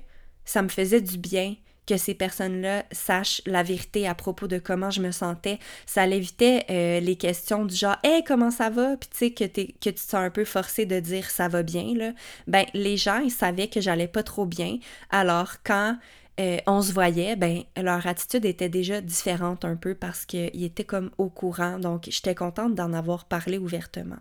ça 0.44 0.62
me 0.62 0.68
faisait 0.68 1.00
du 1.00 1.18
bien 1.18 1.56
que 1.86 1.96
ces 1.96 2.14
personnes-là 2.14 2.84
sachent 2.90 3.40
la 3.46 3.62
vérité 3.62 4.08
à 4.08 4.14
propos 4.14 4.48
de 4.48 4.58
comment 4.58 4.90
je 4.90 5.00
me 5.00 5.12
sentais. 5.12 5.58
Ça 5.86 6.06
l'évitait 6.06 6.64
euh, 6.68 7.00
les 7.00 7.16
questions 7.16 7.64
du 7.64 7.74
genre 7.74 7.96
Hey, 8.02 8.24
comment 8.24 8.50
ça 8.50 8.70
va? 8.70 8.96
Puis 8.96 9.08
tu 9.08 9.16
sais, 9.18 9.30
que, 9.30 9.44
tu 9.44 9.94
te 9.94 10.16
un 10.16 10.30
peu 10.30 10.44
forcé 10.44 10.84
de 10.84 10.98
dire 10.98 11.30
ça 11.30 11.48
va 11.48 11.62
bien. 11.62 12.12
Ben, 12.48 12.66
les 12.74 12.96
gens, 12.96 13.18
ils 13.18 13.30
savaient 13.30 13.68
que 13.68 13.80
j'allais 13.80 14.08
pas 14.08 14.24
trop 14.24 14.46
bien. 14.46 14.78
Alors, 15.10 15.62
quand 15.64 15.96
euh, 16.40 16.58
on 16.66 16.82
se 16.82 16.92
voyait, 16.92 17.36
ben, 17.36 17.62
leur 17.76 18.06
attitude 18.06 18.44
était 18.44 18.68
déjà 18.68 19.00
différente 19.00 19.64
un 19.64 19.76
peu 19.76 19.94
parce 19.94 20.26
qu'ils 20.26 20.64
étaient 20.64 20.84
comme 20.84 21.10
au 21.18 21.28
courant. 21.28 21.78
Donc, 21.78 22.08
j'étais 22.10 22.34
contente 22.34 22.74
d'en 22.74 22.92
avoir 22.92 23.26
parlé 23.26 23.58
ouvertement. 23.58 24.18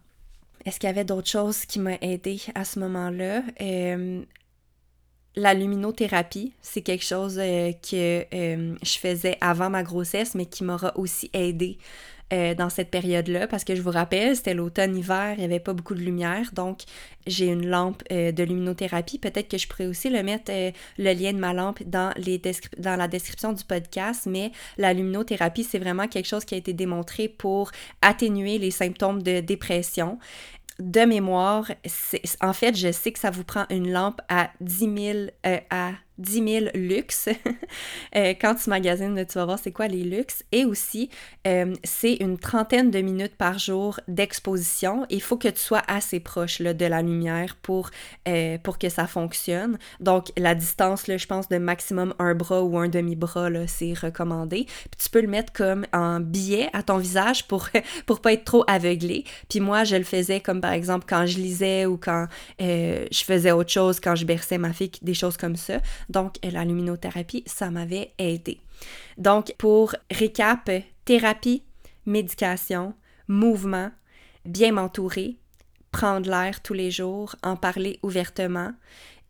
Est-ce 0.66 0.80
qu'il 0.80 0.88
y 0.88 0.90
avait 0.90 1.06
d'autres 1.06 1.30
choses 1.30 1.66
qui 1.66 1.80
m'ont 1.80 1.98
aidé 2.02 2.42
à 2.56 2.66
ce 2.66 2.80
moment-là? 2.80 3.44
Euh, 3.62 4.24
la 5.36 5.54
luminothérapie, 5.54 6.54
c'est 6.62 6.82
quelque 6.82 7.04
chose 7.04 7.38
euh, 7.40 7.72
que 7.74 8.26
euh, 8.34 8.76
je 8.82 8.98
faisais 8.98 9.38
avant 9.42 9.70
ma 9.70 9.84
grossesse, 9.84 10.34
mais 10.34 10.46
qui 10.46 10.64
m'aura 10.64 10.98
aussi 10.98 11.30
aidé 11.34 11.78
dans 12.32 12.70
cette 12.70 12.90
période-là, 12.90 13.48
parce 13.48 13.64
que 13.64 13.76
je 13.76 13.82
vous 13.82 13.92
rappelle, 13.92 14.36
c'était 14.36 14.54
l'automne-hiver, 14.54 15.34
il 15.34 15.40
n'y 15.40 15.46
avait 15.46 15.60
pas 15.60 15.74
beaucoup 15.74 15.94
de 15.94 16.02
lumière, 16.02 16.50
donc 16.54 16.82
j'ai 17.28 17.48
une 17.48 17.68
lampe 17.68 18.04
de 18.10 18.44
luminothérapie. 18.44 19.20
Peut-être 19.20 19.48
que 19.48 19.58
je 19.58 19.68
pourrais 19.68 19.86
aussi 19.86 20.10
le 20.10 20.24
mettre, 20.24 20.52
le 20.52 21.14
lien 21.14 21.34
de 21.34 21.38
ma 21.38 21.54
lampe 21.54 21.84
dans, 21.84 22.12
les 22.18 22.42
dans 22.78 22.96
la 22.96 23.08
description 23.08 23.54
du 23.54 23.64
podcast, 23.64 24.26
mais 24.26 24.52
la 24.78 24.94
luminothérapie, 24.94 25.64
c'est 25.64 25.80
vraiment 25.80 26.08
quelque 26.08 26.28
chose 26.28 26.46
qui 26.46 26.56
a 26.56 26.58
été 26.58 26.74
démontré 26.74 27.28
pour 27.30 27.72
atténuer 28.02 28.58
les 28.58 28.72
symptômes 28.72 29.22
de 29.22 29.40
dépression 29.40 30.20
de 30.80 31.02
mémoire, 31.02 31.72
en 32.42 32.54
fait, 32.54 32.76
je 32.76 32.92
sais 32.92 33.12
que 33.12 33.20
ça 33.20 33.32
vous 33.32 33.44
prend 33.44 33.66
une 33.70 33.92
lampe 33.92 34.22
à 34.28 34.52
10 34.60 34.78
000, 34.78 35.18
euh, 35.46 35.58
à 35.70 35.92
10 36.18 36.48
000 36.48 36.66
luxe. 36.74 37.30
Euh, 38.16 38.34
quand 38.40 38.56
tu 38.56 38.70
magasines, 38.70 39.26
tu 39.26 39.34
vas 39.38 39.46
voir 39.46 39.60
c'est 39.60 39.72
quoi 39.72 39.88
les 39.88 40.04
luxes. 40.04 40.44
Et 40.54 40.64
aussi, 40.64 41.10
euh, 41.48 41.74
c'est 41.84 42.14
une 42.14 42.38
trentaine 42.38 42.90
de 42.90 43.02
minutes 43.02 43.36
par 43.36 43.60
jour 43.60 44.00
d'exposition. 44.08 45.06
Il 45.10 45.22
faut 45.22 45.36
que 45.36 45.50
tu 45.50 45.60
sois 45.60 45.82
assez 45.88 46.22
proche 46.22 46.60
là, 46.60 46.74
de 46.74 46.86
la 46.86 47.02
lumière 47.02 47.58
pour, 47.62 47.90
euh, 48.28 48.58
pour 48.60 48.78
que 48.78 48.88
ça 48.88 49.08
fonctionne. 49.08 49.78
Donc, 50.00 50.32
la 50.38 50.56
distance, 50.56 51.08
là, 51.08 51.18
je 51.18 51.26
pense, 51.26 51.50
de 51.50 51.58
maximum 51.58 52.14
un 52.20 52.36
bras 52.36 52.64
ou 52.64 52.78
un 52.78 52.88
demi-bras, 52.88 53.50
c'est 53.68 53.94
recommandé. 53.94 54.66
Puis 54.66 55.04
tu 55.04 55.10
peux 55.10 55.22
le 55.22 55.28
mettre 55.28 55.52
comme 55.52 55.86
en 55.92 56.22
biais 56.22 56.70
à 56.72 56.84
ton 56.84 56.98
visage 56.98 57.48
pour, 57.48 57.68
pour 58.06 58.22
pas 58.22 58.34
être 58.34 58.46
trop 58.46 58.64
aveuglé. 58.68 59.26
Puis 59.50 59.60
moi, 59.60 59.84
je 59.84 59.98
le 59.98 60.06
faisais 60.06 60.40
comme 60.40 60.62
par 60.62 60.72
exemple 60.72 61.06
quand 61.10 61.26
je 61.26 61.38
lisais 61.38 61.86
ou 61.86 61.98
quand 61.98 62.28
je 62.60 63.24
faisais 63.26 63.52
autre 63.52 63.72
chose, 63.72 64.00
quand 64.00 64.16
je 64.16 64.26
berçais 64.26 64.58
ma 64.58 64.72
fille, 64.72 64.92
des 65.02 65.14
choses 65.14 65.36
comme 65.36 65.58
ça. 65.58 65.82
Donc, 66.10 66.36
la 66.44 66.66
luminothérapie, 66.66 67.44
ça 67.46 67.72
m'avait 67.72 68.14
aidé. 68.18 68.60
Donc, 69.18 69.54
pour 69.58 69.96
récap, 70.12 70.70
thérapie, 71.06 71.64
médication, 72.06 72.94
mouvement, 73.28 73.92
bien 74.46 74.74
m'entourer, 74.74 75.38
prendre 75.92 76.30
l'air 76.30 76.62
tous 76.62 76.74
les 76.74 76.92
jours, 76.92 77.36
en 77.44 77.56
parler 77.56 78.00
ouvertement. 78.04 78.74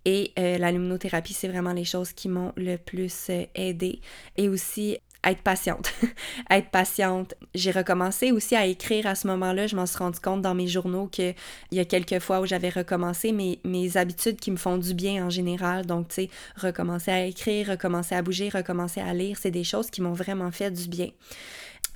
Et 0.05 0.33
euh, 0.37 0.57
la 0.57 0.71
luminothérapie, 0.71 1.33
c'est 1.33 1.47
vraiment 1.47 1.73
les 1.73 1.85
choses 1.85 2.13
qui 2.13 2.29
m'ont 2.29 2.53
le 2.57 2.77
plus 2.77 3.29
euh, 3.29 3.45
aidé. 3.55 4.01
Et 4.37 4.49
aussi 4.49 4.97
être 5.25 5.41
patiente. 5.41 5.91
être 6.49 6.69
patiente. 6.69 7.33
J'ai 7.53 7.71
recommencé 7.71 8.31
aussi 8.31 8.55
à 8.55 8.65
écrire 8.65 9.07
à 9.07 9.15
ce 9.15 9.27
moment-là. 9.27 9.67
Je 9.67 9.75
m'en 9.75 9.85
suis 9.85 9.97
rendu 9.97 10.19
compte 10.19 10.41
dans 10.41 10.55
mes 10.55 10.67
journaux 10.67 11.07
qu'il 11.07 11.35
y 11.71 11.79
a 11.79 11.85
quelques 11.85 12.19
fois 12.19 12.41
où 12.41 12.45
j'avais 12.45 12.69
recommencé 12.69 13.31
mes, 13.31 13.97
habitudes 13.97 14.37
qui 14.37 14.51
me 14.51 14.57
font 14.57 14.77
du 14.77 14.93
bien 14.93 15.25
en 15.25 15.29
général. 15.29 15.85
Donc, 15.85 16.09
tu 16.09 16.15
sais, 16.15 16.29
recommencer 16.55 17.11
à 17.11 17.25
écrire, 17.25 17.69
recommencer 17.69 18.15
à 18.15 18.21
bouger, 18.21 18.49
recommencer 18.49 19.01
à 19.01 19.13
lire, 19.13 19.37
c'est 19.39 19.51
des 19.51 19.63
choses 19.63 19.89
qui 19.89 20.01
m'ont 20.01 20.13
vraiment 20.13 20.51
fait 20.51 20.71
du 20.71 20.87
bien. 20.87 21.09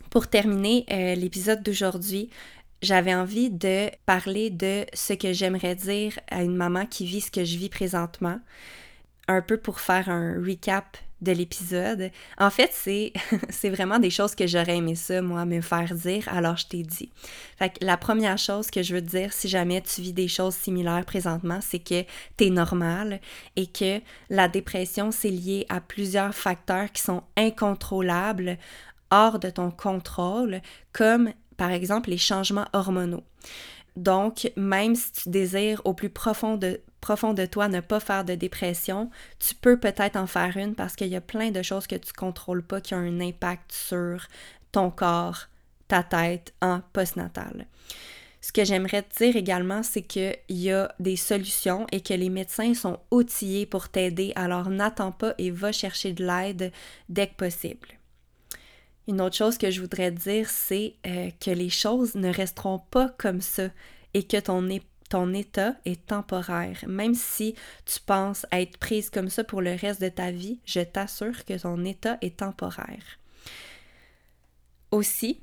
Pour 0.09 0.27
terminer 0.27 0.85
euh, 0.91 1.15
l'épisode 1.15 1.61
d'aujourd'hui, 1.61 2.29
j'avais 2.81 3.13
envie 3.13 3.49
de 3.49 3.89
parler 4.05 4.49
de 4.49 4.85
ce 4.93 5.13
que 5.13 5.33
j'aimerais 5.33 5.75
dire 5.75 6.17
à 6.31 6.43
une 6.43 6.55
maman 6.55 6.85
qui 6.85 7.05
vit 7.05 7.21
ce 7.21 7.29
que 7.29 7.43
je 7.43 7.57
vis 7.57 7.69
présentement, 7.69 8.39
un 9.27 9.41
peu 9.41 9.57
pour 9.57 9.79
faire 9.79 10.09
un 10.09 10.35
recap 10.35 10.97
de 11.21 11.32
l'épisode. 11.32 12.12
En 12.38 12.49
fait, 12.49 12.71
c'est, 12.73 13.13
c'est 13.49 13.69
vraiment 13.69 13.99
des 13.99 14.10
choses 14.10 14.36
que 14.36 14.47
j'aurais 14.47 14.77
aimé 14.77 14.95
ça, 14.95 15.21
moi, 15.21 15.45
me 15.45 15.62
faire 15.62 15.93
dire, 15.93 16.27
alors 16.29 16.58
je 16.58 16.67
t'ai 16.67 16.84
dit. 16.84 17.12
Fait 17.58 17.69
que 17.69 17.86
la 17.86 17.97
première 17.97 18.38
chose 18.38 18.71
que 18.71 18.84
je 18.84 18.95
veux 18.95 19.01
te 19.01 19.10
dire, 19.10 19.34
si 19.34 19.47
jamais 19.47 19.82
tu 19.82 20.01
vis 20.01 20.13
des 20.13 20.27
choses 20.27 20.55
similaires 20.55 21.05
présentement, 21.05 21.60
c'est 21.62 21.79
que 21.79 22.03
t'es 22.38 22.49
normal 22.49 23.19
et 23.55 23.67
que 23.67 24.01
la 24.29 24.47
dépression, 24.47 25.12
c'est 25.12 25.29
lié 25.29 25.65
à 25.69 25.82
plusieurs 25.82 26.34
facteurs 26.34 26.91
qui 26.91 27.01
sont 27.01 27.23
incontrôlables, 27.38 28.58
hors 29.12 29.39
de 29.39 29.49
ton 29.49 29.71
contrôle, 29.71 30.62
comme 30.93 31.32
par 31.58 31.71
exemple 31.71 32.10
les 32.10 32.17
changements 32.17 32.67
hormonaux. 32.73 33.23
Donc, 33.95 34.51
même 34.55 34.95
si 34.95 35.12
tu 35.12 35.29
désires 35.29 35.82
au 35.84 35.93
plus 35.93 36.10
profond 36.10 36.55
de, 36.55 36.79
profond 37.01 37.33
de 37.33 37.45
toi 37.45 37.67
ne 37.67 37.79
pas 37.79 37.99
faire 37.99 38.25
de 38.25 38.35
dépression, 38.35 39.09
tu 39.39 39.55
peux 39.55 39.79
peut-être 39.79 40.15
en 40.15 40.27
faire 40.27 40.57
une 40.57 40.75
parce 40.75 40.95
qu'il 40.95 41.07
y 41.07 41.15
a 41.15 41.21
plein 41.21 41.51
de 41.51 41.62
choses 41.62 41.88
que 41.88 41.95
tu 41.95 42.13
contrôles 42.13 42.63
pas 42.63 42.81
qui 42.81 42.93
ont 42.93 42.97
un 42.97 43.19
impact 43.19 43.71
sur 43.71 44.27
ton 44.71 44.91
corps, 44.91 45.47
ta 45.88 46.03
tête 46.03 46.53
en 46.62 46.81
postnatal. 46.93 47.67
Ce 48.41 48.53
que 48.53 48.63
j'aimerais 48.63 49.03
te 49.03 49.17
dire 49.17 49.35
également, 49.35 49.83
c'est 49.83 50.01
qu'il 50.01 50.38
y 50.49 50.71
a 50.71 50.93
des 50.99 51.17
solutions 51.17 51.85
et 51.91 52.01
que 52.01 52.13
les 52.13 52.29
médecins 52.29 52.73
sont 52.73 52.99
outillés 53.12 53.65
pour 53.65 53.89
t'aider, 53.89 54.31
alors 54.35 54.69
n'attends 54.69 55.12
pas 55.12 55.33
et 55.38 55.51
va 55.51 55.73
chercher 55.73 56.13
de 56.13 56.25
l'aide 56.25 56.71
dès 57.09 57.27
que 57.27 57.35
possible. 57.35 57.89
Une 59.07 59.21
autre 59.21 59.35
chose 59.35 59.57
que 59.57 59.71
je 59.71 59.81
voudrais 59.81 60.12
te 60.12 60.21
dire, 60.21 60.49
c'est 60.49 60.95
euh, 61.05 61.31
que 61.43 61.51
les 61.51 61.69
choses 61.69 62.15
ne 62.15 62.31
resteront 62.31 62.79
pas 62.91 63.09
comme 63.17 63.41
ça 63.41 63.69
et 64.13 64.23
que 64.23 64.38
ton, 64.38 64.69
ton 65.09 65.33
état 65.33 65.75
est 65.85 66.05
temporaire. 66.05 66.83
Même 66.87 67.15
si 67.15 67.55
tu 67.85 67.99
penses 67.99 68.45
être 68.51 68.77
prise 68.77 69.09
comme 69.09 69.29
ça 69.29 69.43
pour 69.43 69.61
le 69.61 69.73
reste 69.73 70.01
de 70.01 70.09
ta 70.09 70.31
vie, 70.31 70.59
je 70.65 70.81
t'assure 70.81 71.43
que 71.45 71.59
ton 71.59 71.83
état 71.83 72.17
est 72.21 72.37
temporaire. 72.37 73.19
Aussi, 74.91 75.41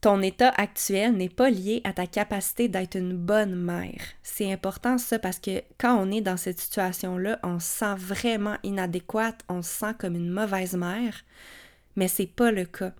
ton 0.00 0.20
état 0.20 0.50
actuel 0.58 1.12
n'est 1.12 1.30
pas 1.30 1.48
lié 1.48 1.80
à 1.84 1.94
ta 1.94 2.06
capacité 2.06 2.68
d'être 2.68 2.96
une 2.96 3.16
bonne 3.16 3.54
mère. 3.54 4.02
C'est 4.22 4.52
important 4.52 4.98
ça 4.98 5.18
parce 5.18 5.38
que 5.38 5.62
quand 5.78 5.96
on 5.96 6.10
est 6.10 6.20
dans 6.20 6.36
cette 6.36 6.60
situation-là, 6.60 7.38
on 7.42 7.58
se 7.58 7.66
sent 7.66 7.94
vraiment 7.96 8.58
inadéquate, 8.62 9.42
on 9.48 9.62
se 9.62 9.70
sent 9.70 9.94
comme 9.98 10.14
une 10.14 10.28
mauvaise 10.28 10.74
mère, 10.74 11.24
mais 11.96 12.08
c'est 12.08 12.26
pas 12.26 12.50
le 12.50 12.66
cas. 12.66 12.92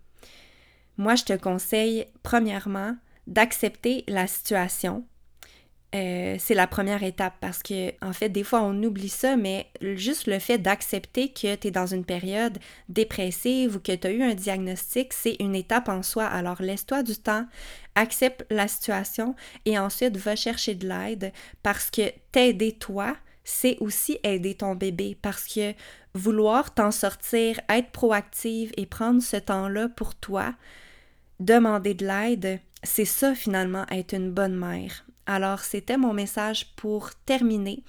Moi, 0.97 1.15
je 1.17 1.25
te 1.25 1.33
conseille 1.35 2.07
premièrement 2.23 2.97
d'accepter 3.27 4.05
la 4.09 4.27
situation, 4.27 5.05
euh, 5.95 6.37
c'est 6.41 6.55
la 6.55 6.67
première 6.67 7.05
étape 7.05 7.35
parce 7.41 7.63
que, 7.63 7.93
en 8.05 8.13
fait, 8.13 8.29
des 8.29 8.43
fois, 8.43 8.63
on 8.63 8.83
oublie 8.83 9.09
ça, 9.09 9.37
mais 9.37 9.69
juste 9.81 10.27
le 10.27 10.41
fait 10.41 10.59
d'accepter 10.59 11.29
que 11.29 11.55
tu 11.55 11.69
es 11.69 11.71
dans 11.71 11.87
une 11.87 12.05
période 12.05 12.59
dépressive 12.89 13.77
ou 13.77 13.79
que 13.79 13.95
tu 13.95 14.07
as 14.09 14.11
eu 14.11 14.23
un 14.23 14.35
diagnostic, 14.35 15.13
c'est 15.13 15.37
une 15.39 15.55
étape 15.55 15.89
en 15.89 16.03
soi. 16.03 16.25
Alors, 16.25 16.61
laisse-toi 16.61 17.05
du 17.05 17.17
temps, 17.17 17.47
accepte 17.95 18.45
la 18.51 18.67
situation 18.67 19.37
et 19.67 19.79
ensuite 19.79 20.17
va 20.17 20.35
chercher 20.35 20.75
de 20.75 20.89
l'aide 20.89 21.33
parce 21.63 21.91
que 21.91 22.11
t'aider 22.33 22.73
toi, 22.73 23.17
c'est 23.45 23.77
aussi 23.79 24.19
aider 24.25 24.55
ton 24.57 24.75
bébé 24.75 25.17
parce 25.23 25.47
que 25.47 25.75
vouloir 26.15 26.75
t'en 26.75 26.91
sortir, 26.91 27.61
être 27.69 27.91
proactive 27.91 28.73
et 28.77 28.87
prendre 28.87 29.23
ce 29.23 29.37
temps-là 29.37 29.89
pour 29.91 30.17
toi, 30.17 30.55
demander 31.39 31.95
de 31.95 32.07
l'aide, 32.07 32.61
c'est 32.83 33.05
ça 33.05 33.35
finalement 33.35 33.87
être 33.91 34.15
une 34.15 34.33
bonne 34.33 34.57
mère. 34.57 35.05
Alors, 35.27 35.61
c'était 35.61 35.97
mon 35.97 36.13
message 36.13 36.75
pour 36.77 37.11
terminer 37.27 37.83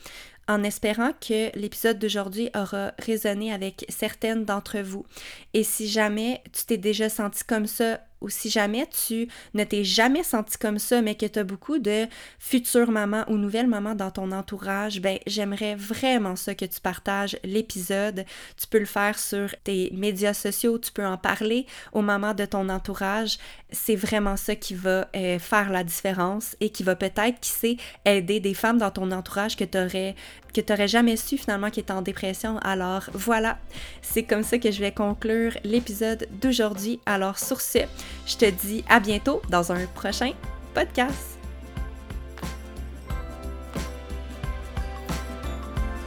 en 0.47 0.63
espérant 0.63 1.11
que 1.19 1.57
l'épisode 1.57 1.97
d'aujourd'hui 1.97 2.49
aura 2.55 2.93
résonné 2.99 3.51
avec 3.51 3.85
certaines 3.89 4.45
d'entre 4.45 4.79
vous. 4.79 5.05
Et 5.53 5.63
si 5.63 5.87
jamais 5.87 6.43
tu 6.53 6.65
t'es 6.65 6.77
déjà 6.77 7.09
senti 7.09 7.43
comme 7.43 7.65
ça 7.65 7.99
ou 8.21 8.29
si 8.29 8.49
jamais 8.49 8.87
tu 8.87 9.27
ne 9.53 9.63
t'es 9.63 9.83
jamais 9.83 10.23
senti 10.23 10.57
comme 10.57 10.79
ça, 10.79 11.01
mais 11.01 11.15
que 11.15 11.25
tu 11.25 11.39
as 11.39 11.43
beaucoup 11.43 11.79
de 11.79 12.07
futures 12.39 12.91
mamans 12.91 13.25
ou 13.27 13.37
nouvelles 13.37 13.67
mamans 13.67 13.95
dans 13.95 14.11
ton 14.11 14.31
entourage, 14.31 15.01
ben 15.01 15.19
j'aimerais 15.27 15.75
vraiment 15.75 16.35
ça 16.35 16.55
que 16.55 16.65
tu 16.65 16.81
partages 16.81 17.37
l'épisode. 17.43 18.25
Tu 18.57 18.67
peux 18.67 18.79
le 18.79 18.85
faire 18.85 19.19
sur 19.19 19.55
tes 19.63 19.91
médias 19.93 20.33
sociaux, 20.33 20.79
tu 20.79 20.91
peux 20.91 21.05
en 21.05 21.17
parler 21.17 21.65
aux 21.93 22.01
mamans 22.01 22.33
de 22.33 22.45
ton 22.45 22.69
entourage. 22.69 23.37
C'est 23.71 23.95
vraiment 23.95 24.37
ça 24.37 24.55
qui 24.55 24.73
va 24.73 25.07
euh, 25.15 25.39
faire 25.39 25.69
la 25.69 25.83
différence 25.83 26.55
et 26.59 26.69
qui 26.69 26.83
va 26.83 26.95
peut-être, 26.95 27.39
qui 27.39 27.49
sait, 27.49 27.77
aider 28.05 28.39
des 28.39 28.53
femmes 28.53 28.77
dans 28.77 28.91
ton 28.91 29.11
entourage 29.11 29.55
que 29.55 29.63
tu 29.63 29.77
aurais 29.77 30.15
que 30.55 30.61
tu 30.61 30.71
n'aurais 30.71 30.87
jamais 30.87 31.17
su 31.17 31.37
finalement 31.37 31.69
qui 31.69 31.81
est 31.81 31.91
en 31.91 32.01
dépression. 32.01 32.57
Alors 32.59 33.03
voilà, 33.13 33.57
c'est 34.01 34.23
comme 34.23 34.43
ça 34.43 34.57
que 34.57 34.71
je 34.71 34.79
vais 34.79 34.93
conclure 34.93 35.51
l'épisode 35.65 36.27
d'aujourd'hui. 36.41 36.99
Alors 37.05 37.37
sur 37.37 37.59
ce, 37.59 37.79
je 38.25 38.37
te 38.37 38.49
dis 38.49 38.83
à 38.87 38.99
bientôt 39.01 39.41
dans 39.49 39.71
un 39.71 39.85
prochain 39.87 40.31
podcast. 40.73 41.37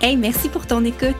Hey, 0.01 0.17
merci 0.17 0.49
pour 0.49 0.67
ton 0.67 0.85
écoute. 0.85 1.17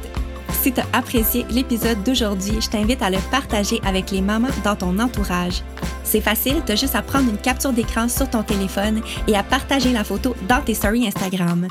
Si 0.63 0.73
tu 0.73 0.81
as 0.81 0.87
apprécié 0.93 1.45
l'épisode 1.51 2.03
d'aujourd'hui, 2.05 2.61
je 2.61 2.71
t'invite 2.71 3.03
à 3.03 3.11
le 3.11 3.19
partager 3.31 3.81
avec 3.85 4.11
les 4.11 4.23
mamans 4.23 4.49
dans 4.65 4.77
ton 4.77 4.99
entourage. 4.99 5.63
C'est 6.05 6.21
facile, 6.21 6.63
tu 6.65 6.73
as 6.73 6.77
juste 6.77 6.95
à 6.95 7.03
prendre 7.03 7.29
une 7.29 7.39
capture 7.39 7.73
d'écran 7.73 8.09
sur 8.09 8.31
ton 8.31 8.43
téléphone 8.43 9.03
et 9.27 9.37
à 9.37 9.43
partager 9.43 9.93
la 9.93 10.05
photo 10.05 10.35
dans 10.49 10.63
tes 10.63 10.75
stories 10.75 11.07
Instagram. 11.07 11.69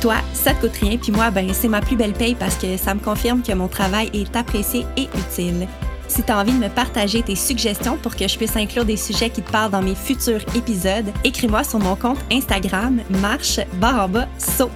Toi, 0.00 0.14
ça 0.32 0.54
te 0.54 0.62
coûte 0.62 0.76
rien, 0.80 0.96
puis 0.96 1.12
moi, 1.12 1.30
ben, 1.30 1.52
c'est 1.52 1.68
ma 1.68 1.82
plus 1.82 1.96
belle 1.96 2.14
paye 2.14 2.34
parce 2.34 2.54
que 2.56 2.78
ça 2.78 2.94
me 2.94 3.00
confirme 3.00 3.42
que 3.42 3.52
mon 3.52 3.68
travail 3.68 4.10
est 4.14 4.34
apprécié 4.34 4.86
et 4.96 5.08
utile. 5.14 5.68
Si 6.08 6.22
tu 6.22 6.32
as 6.32 6.38
envie 6.38 6.52
de 6.52 6.58
me 6.58 6.68
partager 6.68 7.22
tes 7.22 7.36
suggestions 7.36 7.98
pour 7.98 8.16
que 8.16 8.26
je 8.26 8.36
puisse 8.36 8.56
inclure 8.56 8.86
des 8.86 8.96
sujets 8.96 9.28
qui 9.28 9.42
te 9.42 9.50
parlent 9.50 9.70
dans 9.70 9.82
mes 9.82 9.94
futurs 9.94 10.40
épisodes, 10.56 11.12
écris-moi 11.22 11.64
sur 11.64 11.78
mon 11.80 11.96
compte 11.96 12.18
Instagram 12.32 13.00
marche 13.10 13.60
barre 13.74 14.08
saut. 14.38 14.70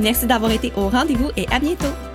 Merci 0.00 0.26
d'avoir 0.26 0.50
été 0.50 0.72
au 0.76 0.88
rendez-vous 0.88 1.30
et 1.36 1.46
à 1.52 1.60
bientôt! 1.60 2.05